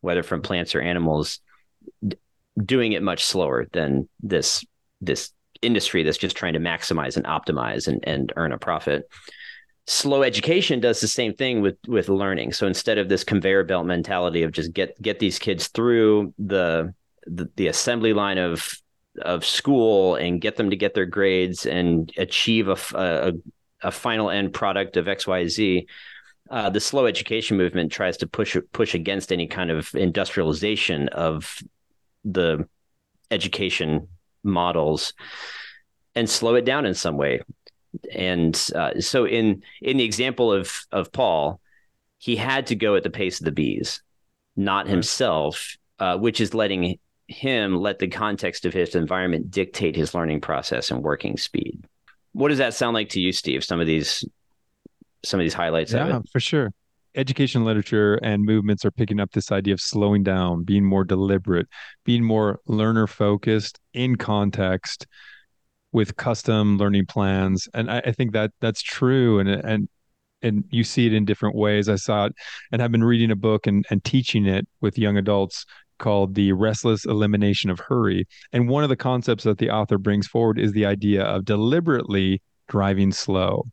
whether 0.00 0.22
from 0.22 0.42
plants 0.42 0.74
or 0.74 0.80
animals 0.80 1.40
doing 2.62 2.92
it 2.92 3.02
much 3.02 3.24
slower 3.24 3.66
than 3.72 4.08
this 4.20 4.64
this 5.00 5.32
industry 5.62 6.02
that's 6.02 6.18
just 6.18 6.36
trying 6.36 6.52
to 6.52 6.60
maximize 6.60 7.16
and 7.16 7.24
optimize 7.26 7.88
and, 7.88 8.02
and 8.06 8.32
earn 8.36 8.52
a 8.52 8.58
profit. 8.58 9.08
Slow 9.86 10.22
education 10.22 10.80
does 10.80 11.00
the 11.00 11.08
same 11.08 11.34
thing 11.34 11.60
with 11.60 11.76
with 11.88 12.08
learning. 12.08 12.52
So 12.52 12.66
instead 12.66 12.98
of 12.98 13.08
this 13.08 13.24
conveyor 13.24 13.64
belt 13.64 13.86
mentality 13.86 14.42
of 14.42 14.52
just 14.52 14.72
get 14.72 15.00
get 15.02 15.18
these 15.18 15.38
kids 15.38 15.68
through 15.68 16.34
the 16.38 16.94
the, 17.26 17.48
the 17.56 17.68
assembly 17.68 18.12
line 18.12 18.38
of 18.38 18.72
of 19.20 19.44
school 19.44 20.14
and 20.16 20.40
get 20.40 20.56
them 20.56 20.70
to 20.70 20.76
get 20.76 20.94
their 20.94 21.06
grades 21.06 21.66
and 21.66 22.12
achieve 22.16 22.68
a, 22.68 22.76
a, 22.94 23.32
a 23.82 23.90
final 23.90 24.30
end 24.30 24.54
product 24.54 24.96
of 24.96 25.04
xyz 25.04 25.86
uh, 26.50 26.68
the 26.70 26.80
slow 26.80 27.06
education 27.06 27.56
movement 27.56 27.92
tries 27.92 28.16
to 28.18 28.26
push 28.26 28.56
push 28.72 28.94
against 28.94 29.32
any 29.32 29.46
kind 29.46 29.70
of 29.70 29.94
industrialization 29.94 31.08
of 31.08 31.62
the 32.24 32.66
education 33.30 34.08
models 34.42 35.14
and 36.14 36.28
slow 36.28 36.54
it 36.54 36.64
down 36.64 36.86
in 36.86 36.94
some 36.94 37.16
way. 37.16 37.40
And 38.12 38.54
uh, 38.74 39.00
so 39.00 39.26
in 39.26 39.62
in 39.80 39.96
the 39.98 40.04
example 40.04 40.52
of 40.52 40.72
of 40.90 41.12
Paul, 41.12 41.60
he 42.18 42.36
had 42.36 42.68
to 42.68 42.76
go 42.76 42.96
at 42.96 43.02
the 43.02 43.10
pace 43.10 43.40
of 43.40 43.44
the 43.44 43.52
bees, 43.52 44.02
not 44.56 44.88
himself, 44.88 45.76
uh, 45.98 46.16
which 46.16 46.40
is 46.40 46.54
letting 46.54 46.98
him 47.28 47.76
let 47.76 47.98
the 47.98 48.08
context 48.08 48.64
of 48.64 48.72
his 48.72 48.94
environment 48.94 49.50
dictate 49.50 49.96
his 49.96 50.14
learning 50.14 50.40
process 50.40 50.90
and 50.90 51.02
working 51.02 51.36
speed. 51.36 51.84
What 52.32 52.48
does 52.48 52.58
that 52.58 52.74
sound 52.74 52.94
like 52.94 53.10
to 53.10 53.20
you, 53.20 53.32
Steve? 53.32 53.62
Some 53.62 53.80
of 53.80 53.86
these 53.86 54.24
some 55.24 55.38
of 55.38 55.44
these 55.44 55.54
highlights 55.54 55.92
yeah, 55.92 56.20
for 56.32 56.40
sure 56.40 56.72
education 57.14 57.64
literature 57.64 58.14
and 58.16 58.44
movements 58.44 58.84
are 58.84 58.90
picking 58.90 59.20
up 59.20 59.32
this 59.32 59.52
idea 59.52 59.74
of 59.74 59.80
slowing 59.80 60.22
down, 60.22 60.64
being 60.64 60.84
more 60.84 61.04
deliberate, 61.04 61.68
being 62.04 62.24
more 62.24 62.60
learner 62.66 63.06
focused 63.06 63.78
in 63.92 64.16
context 64.16 65.06
with 65.92 66.16
custom 66.16 66.78
learning 66.78 67.06
plans. 67.06 67.68
And 67.74 67.90
I, 67.90 67.98
I, 67.98 68.12
think 68.12 68.32
that 68.32 68.52
that's 68.60 68.82
true. 68.82 69.38
And, 69.40 69.48
and, 69.48 69.88
and 70.40 70.64
you 70.70 70.84
see 70.84 71.06
it 71.06 71.12
in 71.12 71.24
different 71.24 71.54
ways. 71.54 71.88
I 71.88 71.96
saw 71.96 72.26
it 72.26 72.32
and 72.72 72.82
I've 72.82 72.92
been 72.92 73.04
reading 73.04 73.30
a 73.30 73.36
book 73.36 73.66
and, 73.66 73.84
and 73.90 74.02
teaching 74.02 74.46
it 74.46 74.66
with 74.80 74.98
young 74.98 75.18
adults 75.18 75.66
called 75.98 76.34
The 76.34 76.52
Ruthless 76.52 77.04
Elimination 77.04 77.70
of 77.70 77.78
Hurry. 77.78 78.26
And 78.52 78.68
one 78.68 78.82
of 78.82 78.88
the 78.88 78.96
concepts 78.96 79.44
that 79.44 79.58
the 79.58 79.70
author 79.70 79.98
brings 79.98 80.26
forward 80.26 80.58
is 80.58 80.72
the 80.72 80.86
idea 80.86 81.22
of 81.22 81.44
deliberately 81.44 82.42
driving 82.68 83.12
slow. 83.12 83.64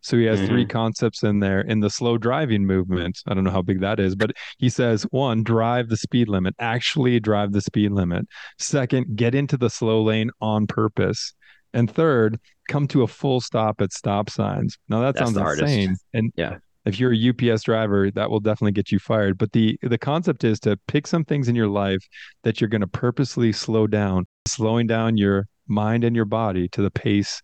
So 0.00 0.16
he 0.16 0.24
has 0.24 0.38
mm-hmm. 0.38 0.48
three 0.48 0.66
concepts 0.66 1.22
in 1.22 1.40
there 1.40 1.60
in 1.60 1.80
the 1.80 1.90
slow 1.90 2.18
driving 2.18 2.66
movement. 2.66 3.20
I 3.26 3.34
don't 3.34 3.44
know 3.44 3.50
how 3.50 3.62
big 3.62 3.80
that 3.80 4.00
is, 4.00 4.14
but 4.14 4.32
he 4.58 4.68
says 4.68 5.04
one, 5.10 5.42
drive 5.42 5.88
the 5.88 5.96
speed 5.96 6.28
limit, 6.28 6.54
actually 6.58 7.20
drive 7.20 7.52
the 7.52 7.60
speed 7.60 7.92
limit. 7.92 8.26
Second, 8.58 9.16
get 9.16 9.34
into 9.34 9.56
the 9.56 9.70
slow 9.70 10.02
lane 10.02 10.30
on 10.40 10.66
purpose. 10.66 11.34
And 11.74 11.90
third, 11.90 12.38
come 12.68 12.86
to 12.88 13.02
a 13.02 13.06
full 13.06 13.40
stop 13.40 13.80
at 13.80 13.92
stop 13.92 14.30
signs. 14.30 14.78
Now 14.88 15.00
that 15.00 15.16
That's 15.16 15.32
sounds 15.32 15.60
insane. 15.60 15.96
And 16.12 16.32
yeah. 16.36 16.58
If 16.84 16.98
you're 16.98 17.12
a 17.12 17.52
UPS 17.52 17.64
driver, 17.64 18.10
that 18.12 18.30
will 18.30 18.40
definitely 18.40 18.72
get 18.72 18.90
you 18.90 18.98
fired. 18.98 19.36
But 19.36 19.52
the 19.52 19.78
the 19.82 19.98
concept 19.98 20.42
is 20.42 20.58
to 20.60 20.78
pick 20.86 21.06
some 21.06 21.22
things 21.22 21.48
in 21.48 21.54
your 21.54 21.68
life 21.68 22.02
that 22.44 22.60
you're 22.60 22.68
going 22.68 22.80
to 22.80 22.86
purposely 22.86 23.52
slow 23.52 23.86
down, 23.86 24.26
slowing 24.46 24.86
down 24.86 25.18
your 25.18 25.48
mind 25.66 26.02
and 26.02 26.16
your 26.16 26.24
body 26.24 26.66
to 26.68 26.80
the 26.80 26.90
pace 26.90 27.42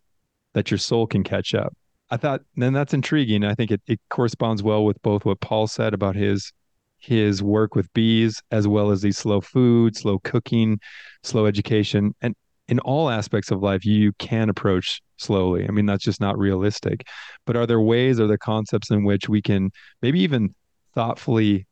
that 0.54 0.70
your 0.70 0.78
soul 0.78 1.06
can 1.06 1.22
catch 1.22 1.54
up. 1.54 1.74
I 2.10 2.16
thought 2.16 2.42
then 2.56 2.72
that's 2.72 2.94
intriguing. 2.94 3.44
I 3.44 3.54
think 3.54 3.70
it, 3.70 3.82
it 3.86 4.00
corresponds 4.10 4.62
well 4.62 4.84
with 4.84 5.00
both 5.02 5.24
what 5.24 5.40
Paul 5.40 5.66
said 5.66 5.94
about 5.94 6.16
his 6.16 6.52
his 6.98 7.42
work 7.42 7.74
with 7.74 7.92
bees 7.92 8.40
as 8.50 8.66
well 8.66 8.90
as 8.90 9.02
the 9.02 9.12
slow 9.12 9.40
food, 9.40 9.94
slow 9.96 10.18
cooking, 10.20 10.80
slow 11.22 11.44
education. 11.46 12.14
And 12.22 12.34
in 12.68 12.78
all 12.80 13.10
aspects 13.10 13.50
of 13.50 13.62
life, 13.62 13.84
you 13.84 14.12
can 14.18 14.48
approach 14.48 15.02
slowly. 15.18 15.66
I 15.68 15.70
mean, 15.70 15.84
that's 15.86 16.04
just 16.04 16.20
not 16.20 16.38
realistic. 16.38 17.06
But 17.44 17.56
are 17.56 17.66
there 17.66 17.80
ways, 17.80 18.18
are 18.20 18.26
there 18.26 18.38
concepts 18.38 18.90
in 18.90 19.04
which 19.04 19.28
we 19.28 19.42
can 19.42 19.70
maybe 20.00 20.20
even 20.20 20.54
thoughtfully 20.94 21.66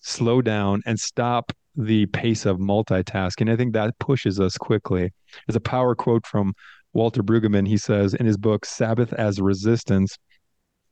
slow 0.00 0.42
down 0.42 0.82
and 0.84 1.00
stop 1.00 1.52
the 1.76 2.04
pace 2.06 2.44
of 2.44 2.58
multitasking? 2.58 3.50
I 3.50 3.56
think 3.56 3.72
that 3.72 3.98
pushes 3.98 4.38
us 4.38 4.58
quickly. 4.58 5.12
There's 5.46 5.56
a 5.56 5.60
power 5.60 5.94
quote 5.94 6.26
from 6.26 6.52
Walter 6.94 7.22
Brueggemann. 7.22 7.68
He 7.68 7.76
says 7.76 8.14
in 8.14 8.24
his 8.24 8.36
book, 8.36 8.64
Sabbath 8.64 9.12
as 9.12 9.40
Resistance, 9.40 10.16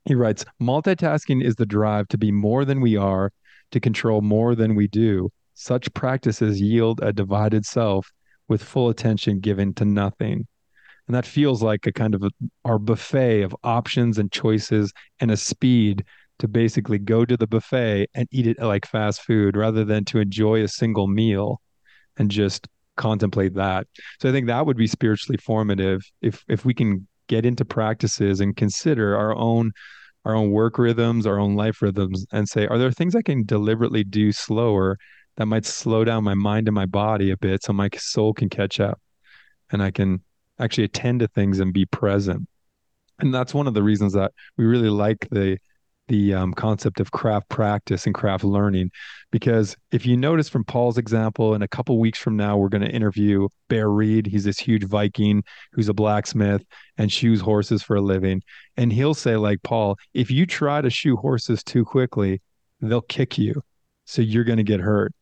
he 0.04 0.14
writes, 0.14 0.44
multitasking 0.61 1.42
is 1.42 1.54
the 1.54 1.66
drive 1.66 2.09
to 2.09 2.18
be 2.18 2.32
more 2.32 2.64
than 2.64 2.80
we 2.80 2.97
are, 2.97 3.32
to 3.71 3.80
control 3.80 4.21
more 4.21 4.54
than 4.54 4.75
we 4.75 4.88
do. 4.88 5.30
Such 5.54 5.92
practices 5.94 6.61
yield 6.61 7.00
a 7.02 7.12
divided 7.12 7.64
self 7.64 8.11
with 8.49 8.62
full 8.62 8.88
attention 8.88 9.40
given 9.40 9.73
to 9.75 9.85
nothing. 9.85 10.47
And 11.06 11.16
that 11.16 11.26
feels 11.26 11.62
like 11.62 11.87
a 11.87 11.92
kind 11.92 12.14
of 12.14 12.23
a, 12.23 12.30
our 12.64 12.78
buffet 12.78 13.42
of 13.42 13.56
options 13.62 14.18
and 14.18 14.30
choices 14.30 14.92
and 15.21 15.30
a 15.30 15.37
speed 15.37 16.04
to 16.38 16.49
basically 16.49 16.99
go 16.99 17.25
to 17.25 17.37
the 17.37 17.47
buffet 17.47 18.09
and 18.14 18.28
eat 18.32 18.47
it 18.47 18.59
like 18.59 18.87
fast 18.87 19.23
food 19.23 19.56
rather 19.56 19.85
than 19.85 20.04
to 20.06 20.18
enjoy 20.18 20.62
a 20.62 20.68
single 20.68 21.06
meal 21.06 21.61
and 22.16 22.30
just 22.30 22.68
contemplate 22.96 23.54
that. 23.54 23.87
So 24.20 24.28
I 24.28 24.32
think 24.32 24.46
that 24.46 24.66
would 24.66 24.76
be 24.76 24.87
spiritually 24.87 25.38
formative 25.38 26.02
if 26.20 26.44
if 26.49 26.64
we 26.64 26.75
can 26.75 27.06
get 27.28 27.46
into 27.46 27.64
practices 27.64 28.40
and 28.40 28.56
consider 28.56 29.16
our 29.16 29.34
own 29.34 29.72
our 30.25 30.34
own 30.34 30.50
work 30.50 30.78
rhythms, 30.78 31.26
our 31.26 31.38
own 31.38 31.56
life 31.56 31.82
rhythms 31.82 32.26
and 32.32 32.49
say 32.49 32.66
are 32.66 32.78
there 32.78 32.90
things 32.92 33.14
I 33.14 33.22
can 33.22 33.44
deliberately 33.44 34.04
do 34.04 34.32
slower 34.32 34.99
that 35.37 35.46
might 35.46 35.64
slow 35.64 36.04
down 36.04 36.25
my 36.25 36.34
mind 36.34 36.68
and 36.68 36.75
my 36.75 36.87
body 36.87 37.30
a 37.30 37.37
bit 37.37 37.62
so 37.64 37.72
my 37.72 37.88
soul 37.96 38.34
can 38.34 38.49
catch 38.49 38.80
up 38.80 39.00
and 39.70 39.82
I 39.82 39.90
can 39.90 40.22
actually 40.58 40.84
attend 40.84 41.20
to 41.20 41.28
things 41.28 41.58
and 41.58 41.72
be 41.72 41.87
present. 41.87 42.46
And 43.18 43.32
that's 43.32 43.54
one 43.54 43.66
of 43.66 43.75
the 43.75 43.82
reasons 43.82 44.12
that 44.12 44.32
we 44.56 44.64
really 44.64 44.90
like 44.90 45.26
the 45.30 45.58
the 46.12 46.35
um, 46.35 46.52
concept 46.52 47.00
of 47.00 47.11
craft 47.11 47.49
practice 47.49 48.04
and 48.04 48.14
craft 48.14 48.45
learning. 48.45 48.90
Because 49.31 49.75
if 49.92 50.04
you 50.04 50.14
notice 50.14 50.47
from 50.47 50.62
paul's 50.62 50.99
example 50.99 51.54
in 51.54 51.62
a 51.62 51.69
couple 51.69 51.99
weeks 51.99 52.19
from 52.19 52.37
now 52.37 52.54
we're 52.59 52.69
going 52.69 52.85
to 52.85 52.90
interview 52.90 53.49
bear 53.69 53.88
reed. 53.88 54.26
He's 54.26 54.45
this 54.45 54.59
huge 54.59 54.85
viking 54.85 55.42
who's 55.73 55.88
a 55.88 55.95
blacksmith 55.95 56.62
and 56.99 57.11
shoes 57.11 57.40
horses 57.40 57.83
for 57.83 57.97
a 57.97 58.02
living. 58.02 58.42
And 58.76 58.92
he'll 58.92 59.14
say 59.14 59.37
like 59.37 59.62
paul 59.62 59.97
if 60.12 60.31
you 60.31 60.45
try 60.45 60.83
to 60.83 60.90
shoe 60.90 61.16
horses 61.16 61.64
too 61.64 61.83
quickly 61.83 62.42
they'll 62.83 63.00
kick 63.00 63.38
you. 63.38 63.62
So 64.04 64.21
you're 64.21 64.45
going 64.45 64.59
to 64.59 64.64
get 64.64 64.81
hurt. 64.81 65.14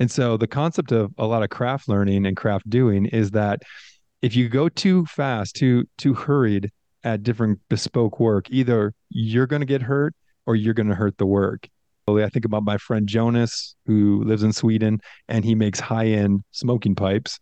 And 0.00 0.10
so 0.10 0.36
the 0.36 0.48
concept 0.48 0.90
of 0.90 1.12
a 1.18 1.26
lot 1.26 1.44
of 1.44 1.50
craft 1.50 1.88
learning 1.88 2.26
and 2.26 2.36
craft 2.36 2.68
doing 2.68 3.06
is 3.06 3.30
that 3.30 3.62
if 4.22 4.34
you 4.34 4.48
go 4.48 4.68
too 4.68 5.06
fast, 5.06 5.54
too 5.54 5.84
too 5.98 6.14
hurried 6.14 6.72
at 7.04 7.22
different 7.22 7.60
bespoke 7.68 8.18
work, 8.18 8.50
either 8.50 8.92
you're 9.08 9.46
going 9.46 9.60
to 9.60 9.66
get 9.66 9.82
hurt 9.82 10.16
or 10.46 10.56
you're 10.56 10.74
going 10.74 10.88
to 10.88 10.94
hurt 10.94 11.18
the 11.18 11.26
work. 11.26 11.68
I 12.08 12.28
think 12.28 12.44
about 12.44 12.64
my 12.64 12.76
friend 12.78 13.08
Jonas, 13.08 13.74
who 13.86 14.22
lives 14.24 14.42
in 14.42 14.52
Sweden 14.52 15.00
and 15.28 15.44
he 15.44 15.54
makes 15.54 15.80
high 15.80 16.06
end 16.06 16.42
smoking 16.50 16.94
pipes. 16.94 17.38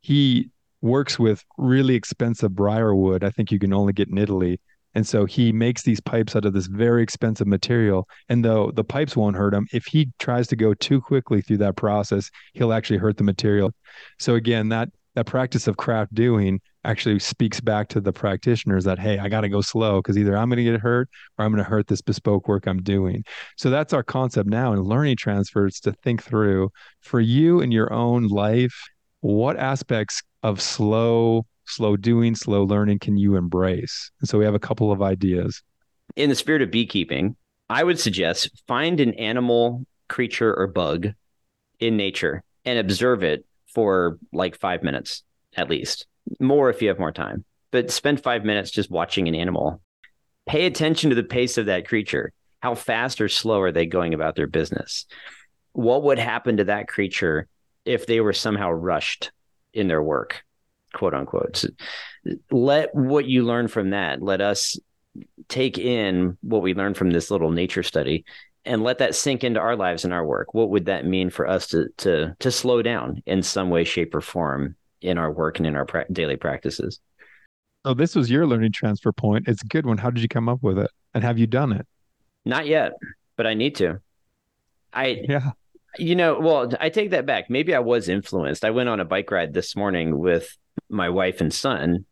He 0.00 0.50
works 0.80 1.18
with 1.18 1.44
really 1.56 1.94
expensive 1.94 2.54
briar 2.54 2.94
wood. 2.94 3.22
I 3.22 3.30
think 3.30 3.52
you 3.52 3.58
can 3.58 3.72
only 3.72 3.92
get 3.92 4.08
in 4.08 4.18
Italy. 4.18 4.60
And 4.94 5.06
so 5.06 5.26
he 5.26 5.52
makes 5.52 5.82
these 5.82 6.00
pipes 6.00 6.34
out 6.34 6.44
of 6.44 6.54
this 6.54 6.66
very 6.66 7.02
expensive 7.02 7.46
material. 7.46 8.08
And 8.28 8.44
though 8.44 8.70
the 8.72 8.82
pipes 8.82 9.16
won't 9.16 9.36
hurt 9.36 9.54
him, 9.54 9.66
if 9.72 9.84
he 9.84 10.10
tries 10.18 10.48
to 10.48 10.56
go 10.56 10.74
too 10.74 11.00
quickly 11.00 11.42
through 11.42 11.58
that 11.58 11.76
process, 11.76 12.30
he'll 12.54 12.72
actually 12.72 12.98
hurt 12.98 13.18
the 13.18 13.24
material. 13.24 13.72
So 14.18 14.34
again, 14.34 14.70
that 14.70 14.88
that 15.14 15.26
practice 15.26 15.66
of 15.66 15.76
craft 15.76 16.14
doing 16.14 16.60
actually 16.88 17.18
speaks 17.18 17.60
back 17.60 17.88
to 17.88 18.00
the 18.00 18.12
practitioners 18.12 18.84
that 18.84 18.98
hey, 18.98 19.18
I 19.18 19.28
got 19.28 19.42
to 19.42 19.48
go 19.48 19.60
slow 19.60 20.00
because 20.00 20.16
either 20.16 20.36
I'm 20.36 20.48
going 20.48 20.64
to 20.64 20.70
get 20.70 20.80
hurt 20.80 21.08
or 21.38 21.44
I'm 21.44 21.52
going 21.52 21.62
to 21.62 21.68
hurt 21.68 21.86
this 21.86 22.00
bespoke 22.00 22.48
work 22.48 22.66
I'm 22.66 22.82
doing. 22.82 23.24
So 23.56 23.68
that's 23.68 23.92
our 23.92 24.02
concept 24.02 24.48
now 24.48 24.72
in 24.72 24.80
learning 24.80 25.16
transfers 25.16 25.80
to 25.80 25.92
think 25.92 26.22
through 26.22 26.70
for 27.00 27.20
you 27.20 27.60
in 27.60 27.70
your 27.70 27.92
own 27.92 28.28
life, 28.28 28.74
what 29.20 29.58
aspects 29.58 30.22
of 30.42 30.60
slow 30.60 31.44
slow 31.66 31.96
doing, 31.98 32.34
slow 32.34 32.64
learning 32.64 32.98
can 32.98 33.18
you 33.18 33.36
embrace? 33.36 34.10
And 34.20 34.28
so 34.28 34.38
we 34.38 34.46
have 34.46 34.54
a 34.54 34.58
couple 34.58 34.90
of 34.90 35.02
ideas. 35.02 35.62
In 36.16 36.30
the 36.30 36.34
spirit 36.34 36.62
of 36.62 36.70
beekeeping, 36.70 37.36
I 37.68 37.84
would 37.84 38.00
suggest 38.00 38.50
find 38.66 38.98
an 39.00 39.12
animal, 39.14 39.84
creature, 40.08 40.54
or 40.54 40.66
bug 40.66 41.08
in 41.78 41.98
nature 41.98 42.42
and 42.64 42.78
observe 42.78 43.22
it 43.22 43.44
for 43.66 44.18
like 44.32 44.58
five 44.58 44.82
minutes 44.82 45.22
at 45.56 45.68
least, 45.68 46.06
more 46.40 46.70
if 46.70 46.82
you 46.82 46.88
have 46.88 46.98
more 46.98 47.12
time. 47.12 47.44
But 47.70 47.90
spend 47.90 48.22
five 48.22 48.44
minutes 48.44 48.70
just 48.70 48.90
watching 48.90 49.28
an 49.28 49.34
animal. 49.34 49.80
Pay 50.46 50.66
attention 50.66 51.10
to 51.10 51.16
the 51.16 51.22
pace 51.22 51.58
of 51.58 51.66
that 51.66 51.86
creature. 51.86 52.32
How 52.60 52.74
fast 52.74 53.20
or 53.20 53.28
slow 53.28 53.60
are 53.60 53.72
they 53.72 53.86
going 53.86 54.14
about 54.14 54.36
their 54.36 54.46
business? 54.46 55.06
What 55.72 56.02
would 56.04 56.18
happen 56.18 56.56
to 56.56 56.64
that 56.64 56.88
creature 56.88 57.46
if 57.84 58.06
they 58.06 58.20
were 58.20 58.32
somehow 58.32 58.70
rushed 58.70 59.30
in 59.72 59.88
their 59.88 60.02
work? 60.02 60.42
quote 60.92 61.14
unquote. 61.14 61.56
So 61.56 61.68
let 62.50 62.94
what 62.94 63.26
you 63.26 63.44
learn 63.44 63.68
from 63.68 63.90
that, 63.90 64.22
let 64.22 64.40
us 64.40 64.78
take 65.48 65.78
in 65.78 66.36
what 66.42 66.62
we 66.62 66.74
learned 66.74 66.96
from 66.96 67.10
this 67.10 67.30
little 67.30 67.50
nature 67.50 67.82
study 67.82 68.24
and 68.64 68.82
let 68.82 68.98
that 68.98 69.14
sink 69.14 69.44
into 69.44 69.60
our 69.60 69.76
lives 69.76 70.04
and 70.04 70.12
our 70.12 70.24
work. 70.24 70.54
What 70.54 70.70
would 70.70 70.86
that 70.86 71.06
mean 71.06 71.30
for 71.30 71.46
us 71.46 71.68
to 71.68 71.88
to 71.98 72.36
to 72.38 72.50
slow 72.50 72.82
down 72.82 73.22
in 73.26 73.42
some 73.42 73.70
way, 73.70 73.84
shape, 73.84 74.14
or 74.14 74.20
form 74.20 74.76
in 75.00 75.18
our 75.18 75.30
work 75.30 75.58
and 75.58 75.66
in 75.66 75.76
our 75.76 75.84
pra- 75.84 76.06
daily 76.12 76.36
practices? 76.36 77.00
So 77.86 77.94
this 77.94 78.14
was 78.14 78.30
your 78.30 78.46
learning 78.46 78.72
transfer 78.72 79.12
point. 79.12 79.48
It's 79.48 79.62
a 79.62 79.66
good 79.66 79.86
one. 79.86 79.98
How 79.98 80.10
did 80.10 80.22
you 80.22 80.28
come 80.28 80.48
up 80.48 80.62
with 80.62 80.78
it? 80.78 80.90
And 81.14 81.24
have 81.24 81.38
you 81.38 81.46
done 81.46 81.72
it? 81.72 81.86
Not 82.44 82.66
yet, 82.66 82.92
but 83.36 83.46
I 83.46 83.54
need 83.54 83.76
to. 83.76 84.00
I 84.92 85.22
yeah. 85.28 85.52
You 85.98 86.14
know, 86.14 86.38
well, 86.38 86.70
I 86.80 86.90
take 86.90 87.10
that 87.10 87.26
back. 87.26 87.50
Maybe 87.50 87.74
I 87.74 87.78
was 87.78 88.08
influenced. 88.08 88.64
I 88.64 88.70
went 88.70 88.88
on 88.88 89.00
a 89.00 89.04
bike 89.04 89.30
ride 89.30 89.54
this 89.54 89.74
morning 89.74 90.18
with 90.18 90.56
my 90.88 91.08
wife 91.08 91.40
and 91.40 91.52
son. 91.52 92.04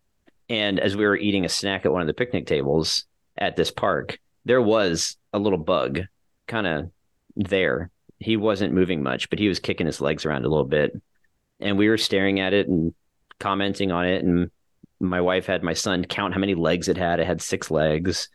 And 0.49 0.81
as 0.81 0.97
we 0.97 1.05
were 1.05 1.16
eating 1.16 1.45
a 1.45 1.50
snack 1.50 1.85
at 1.85 1.93
one 1.93 2.00
of 2.00 2.07
the 2.07 2.14
picnic 2.14 2.47
tables 2.47 3.05
at 3.37 3.57
this 3.57 3.71
park, 3.71 4.19
there 4.45 4.62
was 4.62 5.16
a 5.33 5.38
little 5.38 5.59
bug 5.59 6.00
kind 6.47 6.66
of 6.66 6.90
there. 7.37 7.90
He 8.19 8.37
wasn't 8.37 8.73
moving 8.73 9.02
much, 9.02 9.28
but 9.28 9.38
he 9.38 9.49
was 9.49 9.59
kicking 9.59 9.87
his 9.87 10.00
legs 10.00 10.25
around 10.25 10.45
a 10.45 10.49
little 10.49 10.64
bit. 10.64 10.93
And 11.60 11.78
we 11.78 11.88
were 11.88 11.98
staring 11.98 12.40
at 12.40 12.52
it 12.52 12.68
and 12.68 12.94
commenting 13.38 13.92
on 13.92 14.06
it. 14.06 14.25
And 14.25 14.50
my 15.00 15.20
wife 15.20 15.46
had 15.46 15.62
my 15.62 15.72
son 15.72 16.04
count 16.04 16.34
how 16.34 16.40
many 16.40 16.54
legs 16.54 16.88
it 16.88 16.96
had. 16.96 17.20
It 17.20 17.26
had 17.26 17.42
six 17.42 17.70
legs. 17.70 18.28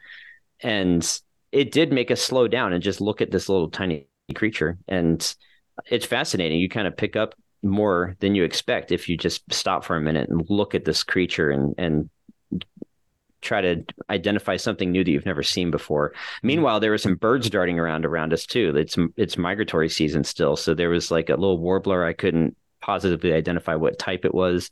And 0.61 1.07
it 1.51 1.71
did 1.71 1.91
make 1.91 2.11
us 2.11 2.21
slow 2.21 2.47
down 2.47 2.73
and 2.73 2.83
just 2.83 3.01
look 3.01 3.21
at 3.21 3.31
this 3.31 3.49
little 3.49 3.69
tiny 3.69 4.07
creature. 4.35 4.77
And 4.87 5.35
it's 5.87 6.05
fascinating. 6.05 6.59
You 6.59 6.69
kind 6.69 6.87
of 6.87 6.95
pick 6.95 7.15
up 7.15 7.35
more 7.63 8.15
than 8.19 8.35
you 8.35 8.43
expect 8.43 8.91
if 8.91 9.07
you 9.07 9.17
just 9.17 9.51
stop 9.53 9.83
for 9.83 9.95
a 9.95 10.01
minute 10.01 10.29
and 10.29 10.43
look 10.49 10.73
at 10.73 10.85
this 10.85 11.03
creature 11.03 11.51
and 11.51 11.75
and 11.77 12.09
try 13.41 13.59
to 13.59 13.83
identify 14.09 14.55
something 14.55 14.91
new 14.91 15.03
that 15.03 15.09
you've 15.09 15.25
never 15.25 15.43
seen 15.43 15.71
before. 15.71 16.09
Mm-hmm. 16.11 16.47
Meanwhile, 16.47 16.79
there 16.79 16.91
were 16.91 16.97
some 16.97 17.15
birds 17.15 17.49
darting 17.49 17.79
around 17.79 18.05
around 18.05 18.33
us 18.33 18.45
too. 18.45 18.75
It's 18.75 18.97
it's 19.17 19.37
migratory 19.37 19.89
season 19.89 20.23
still, 20.23 20.55
so 20.55 20.73
there 20.73 20.89
was 20.89 21.11
like 21.11 21.29
a 21.29 21.35
little 21.35 21.57
warbler. 21.57 22.05
I 22.05 22.13
couldn't 22.13 22.55
positively 22.81 23.33
identify 23.33 23.75
what 23.75 24.00
type 24.00 24.25
it 24.25 24.33
was, 24.33 24.69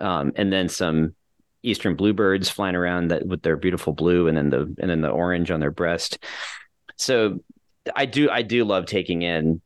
um, 0.00 0.32
and 0.36 0.52
then 0.52 0.68
some 0.68 1.14
eastern 1.62 1.94
bluebirds 1.94 2.48
flying 2.48 2.74
around 2.74 3.08
that 3.08 3.26
with 3.26 3.42
their 3.42 3.56
beautiful 3.56 3.92
blue 3.92 4.26
and 4.26 4.36
then 4.36 4.50
the 4.50 4.74
and 4.80 4.90
then 4.90 5.00
the 5.00 5.08
orange 5.08 5.50
on 5.50 5.60
their 5.60 5.70
breast. 5.70 6.18
So 6.96 7.40
I 7.94 8.06
do 8.06 8.30
I 8.30 8.42
do 8.42 8.64
love 8.64 8.86
taking 8.86 9.22
in 9.22 9.60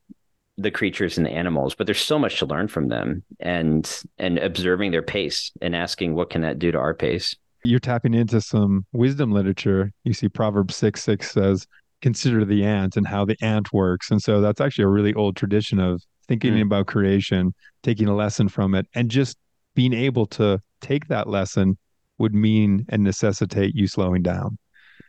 the 0.58 0.70
creatures 0.70 1.18
and 1.18 1.26
the 1.26 1.30
animals, 1.30 1.74
but 1.74 1.86
there's 1.86 2.00
so 2.00 2.18
much 2.18 2.38
to 2.38 2.46
learn 2.46 2.68
from 2.68 2.88
them 2.88 3.22
and 3.40 4.02
and 4.18 4.38
observing 4.38 4.90
their 4.90 5.02
pace 5.02 5.52
and 5.60 5.74
asking 5.74 6.14
what 6.14 6.30
can 6.30 6.42
that 6.42 6.58
do 6.58 6.72
to 6.72 6.78
our 6.78 6.94
pace. 6.94 7.34
You're 7.64 7.80
tapping 7.80 8.14
into 8.14 8.40
some 8.40 8.86
wisdom 8.92 9.32
literature. 9.32 9.92
You 10.04 10.12
see 10.12 10.28
Proverbs 10.28 10.76
6 10.76 11.02
6 11.02 11.30
says, 11.30 11.66
consider 12.00 12.44
the 12.44 12.64
ant 12.64 12.96
and 12.96 13.06
how 13.06 13.24
the 13.24 13.36
ant 13.42 13.72
works. 13.72 14.10
And 14.10 14.22
so 14.22 14.40
that's 14.40 14.60
actually 14.60 14.84
a 14.84 14.88
really 14.88 15.14
old 15.14 15.36
tradition 15.36 15.80
of 15.80 16.02
thinking 16.28 16.54
mm. 16.54 16.62
about 16.62 16.86
creation, 16.86 17.54
taking 17.82 18.08
a 18.08 18.14
lesson 18.14 18.48
from 18.48 18.74
it, 18.74 18.86
and 18.94 19.10
just 19.10 19.36
being 19.74 19.92
able 19.92 20.26
to 20.26 20.60
take 20.80 21.08
that 21.08 21.28
lesson 21.28 21.76
would 22.18 22.34
mean 22.34 22.84
and 22.88 23.02
necessitate 23.02 23.74
you 23.74 23.86
slowing 23.86 24.22
down. 24.22 24.58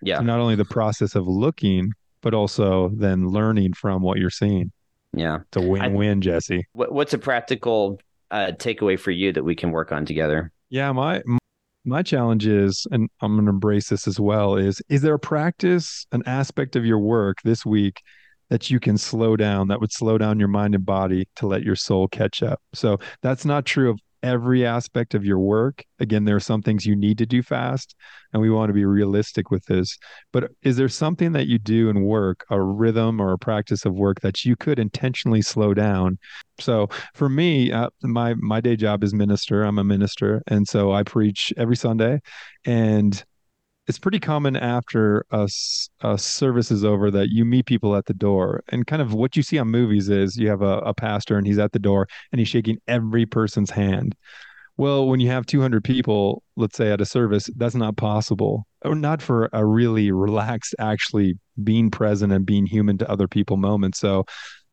Yeah. 0.01 0.17
So 0.17 0.23
not 0.23 0.39
only 0.39 0.55
the 0.55 0.65
process 0.65 1.15
of 1.15 1.27
looking, 1.27 1.91
but 2.21 2.33
also 2.33 2.89
then 2.95 3.27
learning 3.27 3.73
from 3.73 4.01
what 4.01 4.17
you're 4.17 4.29
seeing. 4.29 4.71
Yeah. 5.13 5.39
It's 5.47 5.57
a 5.57 5.61
win 5.61 5.93
win, 5.93 6.21
Jesse. 6.21 6.65
what's 6.73 7.13
a 7.13 7.17
practical 7.17 7.99
uh, 8.29 8.51
takeaway 8.57 8.99
for 8.99 9.11
you 9.11 9.31
that 9.33 9.43
we 9.43 9.55
can 9.55 9.71
work 9.71 9.91
on 9.91 10.05
together? 10.05 10.51
Yeah. 10.69 10.91
My, 10.91 11.23
my 11.85 12.03
challenge 12.03 12.45
is, 12.45 12.85
and 12.91 13.09
I'm 13.21 13.35
going 13.35 13.45
to 13.45 13.49
embrace 13.51 13.89
this 13.89 14.07
as 14.07 14.19
well, 14.19 14.55
is 14.57 14.81
is 14.89 15.01
there 15.01 15.13
a 15.13 15.19
practice, 15.19 16.05
an 16.11 16.23
aspect 16.25 16.75
of 16.75 16.85
your 16.85 16.99
work 16.99 17.37
this 17.43 17.65
week 17.65 18.01
that 18.49 18.69
you 18.69 18.79
can 18.79 18.97
slow 18.97 19.35
down, 19.35 19.67
that 19.67 19.79
would 19.81 19.91
slow 19.91 20.17
down 20.17 20.39
your 20.39 20.47
mind 20.47 20.75
and 20.75 20.85
body 20.85 21.27
to 21.35 21.47
let 21.47 21.63
your 21.63 21.75
soul 21.75 22.07
catch 22.07 22.43
up? 22.43 22.61
So 22.73 22.99
that's 23.21 23.45
not 23.45 23.65
true 23.65 23.89
of 23.89 23.99
every 24.23 24.65
aspect 24.65 25.13
of 25.13 25.23
your 25.23 25.39
work. 25.39 25.83
Again, 25.99 26.25
there 26.25 26.35
are 26.35 26.41
some 26.41 26.61
things 26.61 26.85
you 26.85 26.95
need 26.95 27.17
to 27.19 27.25
do 27.25 27.43
fast, 27.43 27.95
and 28.33 28.41
we 28.41 28.49
want 28.49 28.69
to 28.69 28.73
be 28.73 28.85
realistic 28.85 29.51
with 29.51 29.65
this. 29.65 29.97
But 30.33 30.51
is 30.63 30.77
there 30.77 30.89
something 30.89 31.31
that 31.33 31.47
you 31.47 31.59
do 31.59 31.89
in 31.89 32.03
work, 32.03 32.45
a 32.49 32.61
rhythm 32.61 33.19
or 33.19 33.33
a 33.33 33.37
practice 33.37 33.85
of 33.85 33.93
work 33.93 34.21
that 34.21 34.43
you 34.45 34.55
could 34.55 34.79
intentionally 34.79 35.41
slow 35.41 35.73
down? 35.73 36.17
So 36.59 36.89
for 37.13 37.29
me, 37.29 37.71
uh, 37.71 37.89
my 38.01 38.33
my 38.35 38.61
day 38.61 38.75
job 38.75 39.03
is 39.03 39.13
minister. 39.13 39.63
I'm 39.63 39.79
a 39.79 39.83
minister, 39.83 40.41
and 40.47 40.67
so 40.67 40.91
I 40.91 41.03
preach 41.03 41.53
every 41.57 41.75
Sunday, 41.75 42.19
and 42.65 43.23
it's 43.87 43.99
pretty 43.99 44.19
common 44.19 44.57
after 44.57 45.25
a, 45.31 45.47
a, 46.01 46.17
service 46.17 46.71
is 46.71 46.83
over 46.83 47.09
that 47.09 47.29
you 47.29 47.45
meet 47.45 47.65
people 47.65 47.95
at 47.95 48.05
the 48.05 48.13
door. 48.13 48.61
And 48.69 48.85
kind 48.85 49.01
of 49.01 49.13
what 49.13 49.37
you 49.37 49.43
see 49.43 49.57
on 49.57 49.69
movies 49.69 50.09
is 50.09 50.35
you 50.35 50.49
have 50.49 50.61
a, 50.61 50.79
a 50.79 50.93
pastor 50.93 51.37
and 51.37 51.47
he's 51.47 51.57
at 51.57 51.71
the 51.71 51.79
door 51.79 52.07
and 52.31 52.39
he's 52.39 52.49
shaking 52.49 52.79
every 52.87 53.25
person's 53.25 53.71
hand. 53.71 54.15
Well 54.75 55.07
when 55.07 55.19
you 55.19 55.29
have 55.29 55.45
200 55.45 55.83
people 55.83 56.43
let's 56.55 56.75
say 56.75 56.91
at 56.91 57.01
a 57.01 57.05
service 57.05 57.49
that's 57.55 57.75
not 57.75 57.95
possible. 57.95 58.67
Or 58.83 58.93
not 58.93 59.21
for 59.21 59.49
a 59.53 59.65
really 59.65 60.11
relaxed 60.11 60.75
actually 60.79 61.39
being 61.63 61.89
present 61.89 62.31
and 62.33 62.45
being 62.45 62.65
human 62.65 62.97
to 62.99 63.09
other 63.09 63.27
people 63.27 63.57
moment. 63.57 63.95
So 63.95 64.25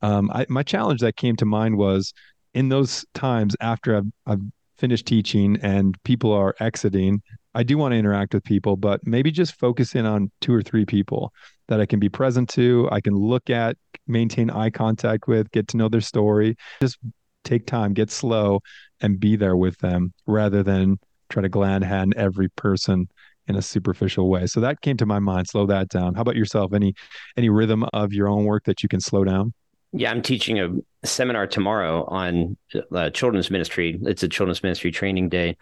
um, 0.03 0.31
I, 0.33 0.45
my 0.49 0.63
challenge 0.63 1.01
that 1.01 1.17
came 1.17 1.37
to 1.37 1.47
mind 1.47 1.79
was 1.79 2.13
in 2.53 2.69
those 2.69 3.07
times 3.15 3.57
after 3.61 3.97
I've, 3.97 4.13
I've 4.27 4.41
finished 4.77 5.07
teaching 5.07 5.57
and 5.63 5.97
people 6.03 6.33
are 6.33 6.55
exiting 6.61 7.23
I 7.55 7.63
do 7.63 7.79
want 7.79 7.93
to 7.93 7.99
interact 7.99 8.35
with 8.35 8.45
people, 8.45 8.77
but 8.77 9.01
maybe 9.07 9.31
just 9.31 9.59
focus 9.59 9.95
in 9.95 10.07
on 10.07 10.31
two 10.41 10.53
or 10.53 10.63
three 10.63 10.85
people 10.85 11.33
that 11.69 11.81
I 11.81 11.87
can 11.87 12.01
be 12.01 12.09
present 12.09 12.49
to, 12.51 12.89
I 12.93 13.01
can 13.01 13.15
look 13.15 13.49
at, 13.49 13.77
maintain 14.07 14.51
eye 14.51 14.71
contact 14.71 15.29
with, 15.29 15.51
get 15.51 15.69
to 15.69 15.77
know 15.77 15.89
their 15.89 16.01
story. 16.01 16.57
Just 16.81 16.99
take 17.45 17.67
time, 17.67 17.95
get 17.95 18.11
slow, 18.11 18.61
and 19.01 19.21
be 19.21 19.37
there 19.37 19.57
with 19.57 19.79
them 19.79 20.13
rather 20.27 20.63
than 20.63 20.99
try 21.29 21.43
to 21.43 21.49
glad 21.49 21.83
hand 21.83 22.15
every 22.17 22.49
person 22.51 23.09
in 23.47 23.57
a 23.57 23.63
superficial 23.63 24.29
way. 24.29 24.47
So 24.47 24.61
that 24.61 24.81
came 24.81 24.97
to 24.97 25.07
my 25.07 25.19
mind. 25.19 25.49
Slow 25.49 25.67
that 25.67 25.89
down. 25.89 26.15
How 26.15 26.23
about 26.23 26.37
yourself? 26.37 26.73
Any 26.73 26.95
any 27.37 27.51
rhythm 27.51 27.85
of 27.93 28.13
your 28.13 28.29
own 28.29 28.45
work 28.45 28.65
that 28.65 28.83
you 28.83 28.89
can 28.89 29.01
slow 29.01 29.25
down? 29.25 29.53
Yeah, 29.93 30.11
I'm 30.11 30.23
teaching 30.23 30.59
a 30.59 31.07
seminar 31.07 31.47
tomorrow 31.47 32.05
on 32.07 32.57
uh, 32.93 33.11
children's 33.11 33.51
ministry. 33.51 34.01
It's 34.03 34.25
a 34.25 34.29
children's 34.29 34.63
ministry 34.63 34.91
training 34.91 35.29
day 35.29 35.57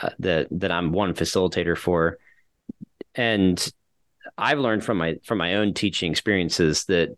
uh, 0.00 0.10
that 0.20 0.48
that 0.52 0.70
I'm 0.70 0.92
one 0.92 1.14
facilitator 1.14 1.76
for, 1.76 2.18
and 3.14 3.72
I've 4.38 4.58
learned 4.58 4.84
from 4.84 4.98
my 4.98 5.16
from 5.24 5.38
my 5.38 5.56
own 5.56 5.74
teaching 5.74 6.10
experiences 6.10 6.84
that 6.86 7.16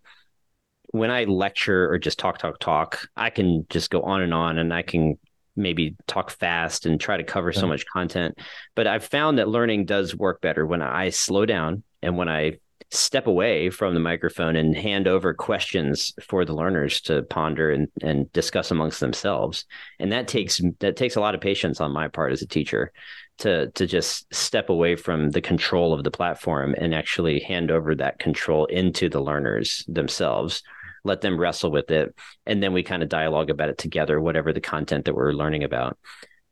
when 0.86 1.10
I 1.10 1.24
lecture 1.24 1.90
or 1.90 1.98
just 1.98 2.18
talk 2.18 2.38
talk 2.38 2.58
talk, 2.58 3.08
I 3.16 3.30
can 3.30 3.66
just 3.68 3.90
go 3.90 4.02
on 4.02 4.22
and 4.22 4.34
on, 4.34 4.58
and 4.58 4.72
I 4.72 4.82
can 4.82 5.18
maybe 5.56 5.96
talk 6.06 6.30
fast 6.30 6.86
and 6.86 7.00
try 7.00 7.16
to 7.16 7.24
cover 7.24 7.52
yeah. 7.54 7.60
so 7.60 7.66
much 7.66 7.84
content. 7.86 8.38
But 8.74 8.86
I've 8.86 9.04
found 9.04 9.38
that 9.38 9.48
learning 9.48 9.84
does 9.84 10.14
work 10.14 10.40
better 10.40 10.66
when 10.66 10.82
I 10.82 11.10
slow 11.10 11.46
down 11.46 11.84
and 12.02 12.16
when 12.16 12.28
I 12.28 12.58
step 12.90 13.26
away 13.26 13.70
from 13.70 13.94
the 13.94 14.00
microphone 14.00 14.56
and 14.56 14.76
hand 14.76 15.08
over 15.08 15.34
questions 15.34 16.12
for 16.22 16.44
the 16.44 16.54
learners 16.54 17.00
to 17.02 17.22
ponder 17.24 17.70
and, 17.70 17.88
and 18.02 18.32
discuss 18.32 18.70
amongst 18.70 19.00
themselves. 19.00 19.64
And 19.98 20.12
that 20.12 20.28
takes 20.28 20.60
that 20.80 20.96
takes 20.96 21.16
a 21.16 21.20
lot 21.20 21.34
of 21.34 21.40
patience 21.40 21.80
on 21.80 21.92
my 21.92 22.08
part 22.08 22.32
as 22.32 22.42
a 22.42 22.46
teacher 22.46 22.92
to 23.38 23.70
to 23.72 23.86
just 23.86 24.32
step 24.32 24.68
away 24.68 24.96
from 24.96 25.30
the 25.30 25.40
control 25.40 25.92
of 25.92 26.04
the 26.04 26.10
platform 26.10 26.74
and 26.78 26.94
actually 26.94 27.40
hand 27.40 27.70
over 27.70 27.94
that 27.94 28.18
control 28.18 28.66
into 28.66 29.08
the 29.08 29.20
learners 29.20 29.84
themselves 29.88 30.62
let 31.06 31.20
them 31.20 31.38
wrestle 31.38 31.70
with 31.70 31.90
it 31.90 32.14
and 32.46 32.62
then 32.62 32.72
we 32.72 32.84
kind 32.84 33.02
of 33.02 33.08
dialogue 33.08 33.50
about 33.50 33.68
it 33.68 33.76
together 33.76 34.20
whatever 34.20 34.52
the 34.52 34.60
content 34.60 35.04
that 35.04 35.16
we're 35.16 35.32
learning 35.32 35.64
about 35.64 35.98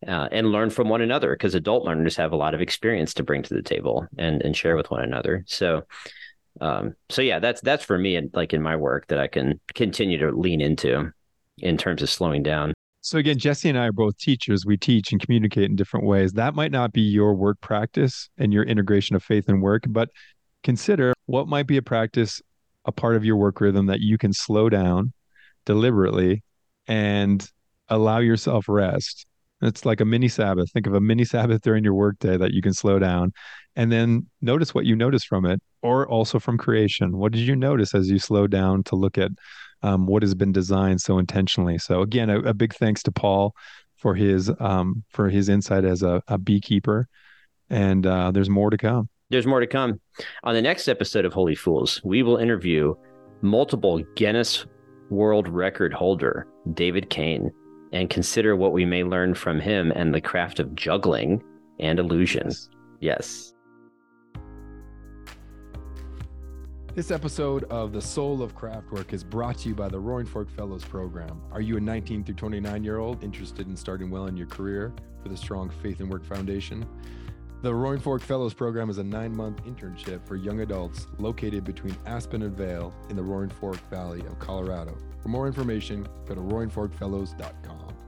uh, 0.06 0.28
and 0.32 0.52
learn 0.52 0.70
from 0.70 0.88
one 0.88 1.00
another 1.00 1.32
because 1.32 1.54
adult 1.54 1.84
learners 1.84 2.16
have 2.16 2.32
a 2.32 2.36
lot 2.36 2.54
of 2.54 2.60
experience 2.60 3.14
to 3.14 3.22
bring 3.22 3.42
to 3.42 3.54
the 3.54 3.62
table 3.62 4.06
and 4.18 4.42
and 4.42 4.56
share 4.56 4.76
with 4.76 4.90
one 4.90 5.02
another. 5.02 5.44
So 5.46 5.84
um, 6.60 6.94
so 7.08 7.22
yeah, 7.22 7.38
that's 7.38 7.60
that's 7.60 7.84
for 7.84 7.98
me, 7.98 8.16
and 8.16 8.30
like 8.34 8.52
in 8.52 8.62
my 8.62 8.76
work 8.76 9.06
that 9.08 9.18
I 9.18 9.26
can 9.26 9.60
continue 9.74 10.18
to 10.18 10.30
lean 10.30 10.60
into 10.60 11.10
in 11.58 11.76
terms 11.76 12.02
of 12.02 12.10
slowing 12.10 12.42
down. 12.42 12.72
So 13.00 13.18
again, 13.18 13.38
Jesse 13.38 13.68
and 13.68 13.78
I 13.78 13.86
are 13.86 13.92
both 13.92 14.16
teachers. 14.18 14.64
We 14.64 14.76
teach 14.76 15.10
and 15.10 15.20
communicate 15.20 15.64
in 15.64 15.76
different 15.76 16.06
ways. 16.06 16.32
That 16.34 16.54
might 16.54 16.70
not 16.70 16.92
be 16.92 17.00
your 17.00 17.34
work 17.34 17.60
practice 17.60 18.28
and 18.38 18.52
your 18.52 18.62
integration 18.62 19.16
of 19.16 19.24
faith 19.24 19.48
and 19.48 19.60
work, 19.60 19.84
but 19.88 20.08
consider 20.62 21.12
what 21.26 21.48
might 21.48 21.66
be 21.66 21.76
a 21.76 21.82
practice, 21.82 22.40
a 22.84 22.92
part 22.92 23.16
of 23.16 23.24
your 23.24 23.36
work 23.36 23.60
rhythm 23.60 23.86
that 23.86 24.00
you 24.00 24.18
can 24.18 24.32
slow 24.32 24.68
down 24.68 25.12
deliberately 25.64 26.44
and 26.86 27.48
allow 27.88 28.18
yourself 28.18 28.68
rest. 28.68 29.26
It's 29.62 29.84
like 29.84 30.00
a 30.00 30.04
mini 30.04 30.28
Sabbath. 30.28 30.70
Think 30.70 30.86
of 30.86 30.94
a 30.94 31.00
mini 31.00 31.24
Sabbath 31.24 31.60
during 31.62 31.82
your 31.82 31.94
workday 31.94 32.36
that 32.36 32.52
you 32.52 32.62
can 32.62 32.72
slow 32.72 33.00
down 33.00 33.32
and 33.74 33.90
then 33.90 34.28
notice 34.40 34.74
what 34.74 34.84
you 34.84 34.94
notice 34.94 35.24
from 35.24 35.44
it 35.46 35.60
or 35.82 36.08
also 36.08 36.38
from 36.38 36.56
creation 36.56 37.18
what 37.18 37.32
did 37.32 37.40
you 37.40 37.56
notice 37.56 37.94
as 37.94 38.10
you 38.10 38.18
slow 38.18 38.46
down 38.46 38.82
to 38.84 38.96
look 38.96 39.18
at 39.18 39.30
um, 39.82 40.06
what 40.06 40.22
has 40.22 40.34
been 40.34 40.52
designed 40.52 41.00
so 41.00 41.18
intentionally? 41.18 41.78
So 41.78 42.02
again 42.02 42.30
a, 42.30 42.38
a 42.40 42.54
big 42.54 42.74
thanks 42.74 43.02
to 43.04 43.12
paul 43.12 43.54
for 43.96 44.14
his 44.14 44.50
um, 44.60 45.04
for 45.10 45.28
his 45.28 45.48
insight 45.48 45.84
as 45.84 46.02
a, 46.02 46.22
a 46.28 46.38
beekeeper. 46.38 47.08
And 47.70 48.06
uh, 48.06 48.32
there's 48.32 48.50
more 48.50 48.70
to 48.70 48.76
come. 48.76 49.08
There's 49.30 49.46
more 49.46 49.60
to 49.60 49.66
come. 49.66 50.00
On 50.44 50.54
the 50.54 50.60
next 50.62 50.88
episode 50.88 51.24
of 51.24 51.32
holy 51.32 51.54
fools 51.54 52.00
we 52.04 52.22
will 52.22 52.36
interview 52.36 52.94
multiple 53.40 54.02
guinness 54.14 54.66
world 55.10 55.48
record 55.48 55.92
holder 55.92 56.46
david 56.74 57.10
kane 57.10 57.50
and 57.92 58.08
consider 58.08 58.56
what 58.56 58.72
we 58.72 58.86
may 58.86 59.04
learn 59.04 59.34
from 59.34 59.60
him 59.60 59.92
and 59.94 60.14
the 60.14 60.20
craft 60.20 60.58
of 60.58 60.74
juggling 60.74 61.42
and 61.80 61.98
illusions 61.98 62.70
yes. 63.00 63.51
This 66.94 67.10
episode 67.10 67.64
of 67.70 67.94
The 67.94 68.02
Soul 68.02 68.42
of 68.42 68.54
Craftwork 68.54 69.14
is 69.14 69.24
brought 69.24 69.56
to 69.58 69.70
you 69.70 69.74
by 69.74 69.88
the 69.88 69.98
Roaring 69.98 70.26
Fork 70.26 70.50
Fellows 70.50 70.84
Program. 70.84 71.40
Are 71.50 71.62
you 71.62 71.78
a 71.78 71.80
19 71.80 72.22
through 72.22 72.34
29 72.34 72.84
year 72.84 72.98
old 72.98 73.24
interested 73.24 73.66
in 73.66 73.74
starting 73.74 74.10
well 74.10 74.26
in 74.26 74.36
your 74.36 74.46
career 74.46 74.92
with 75.22 75.32
a 75.32 75.36
strong 75.38 75.70
faith 75.70 76.00
and 76.00 76.10
work 76.10 76.22
foundation? 76.22 76.86
The 77.62 77.74
Roaring 77.74 77.98
Fork 77.98 78.20
Fellows 78.20 78.52
Program 78.52 78.90
is 78.90 78.98
a 78.98 79.04
nine 79.04 79.34
month 79.34 79.64
internship 79.64 80.26
for 80.26 80.36
young 80.36 80.60
adults 80.60 81.06
located 81.16 81.64
between 81.64 81.96
Aspen 82.04 82.42
and 82.42 82.54
Vail 82.54 82.92
in 83.08 83.16
the 83.16 83.22
Roaring 83.22 83.48
Fork 83.48 83.78
Valley 83.88 84.20
of 84.26 84.38
Colorado. 84.38 84.94
For 85.22 85.30
more 85.30 85.46
information, 85.46 86.06
go 86.26 86.34
to 86.34 86.42
roaringforkfellows.com. 86.42 88.01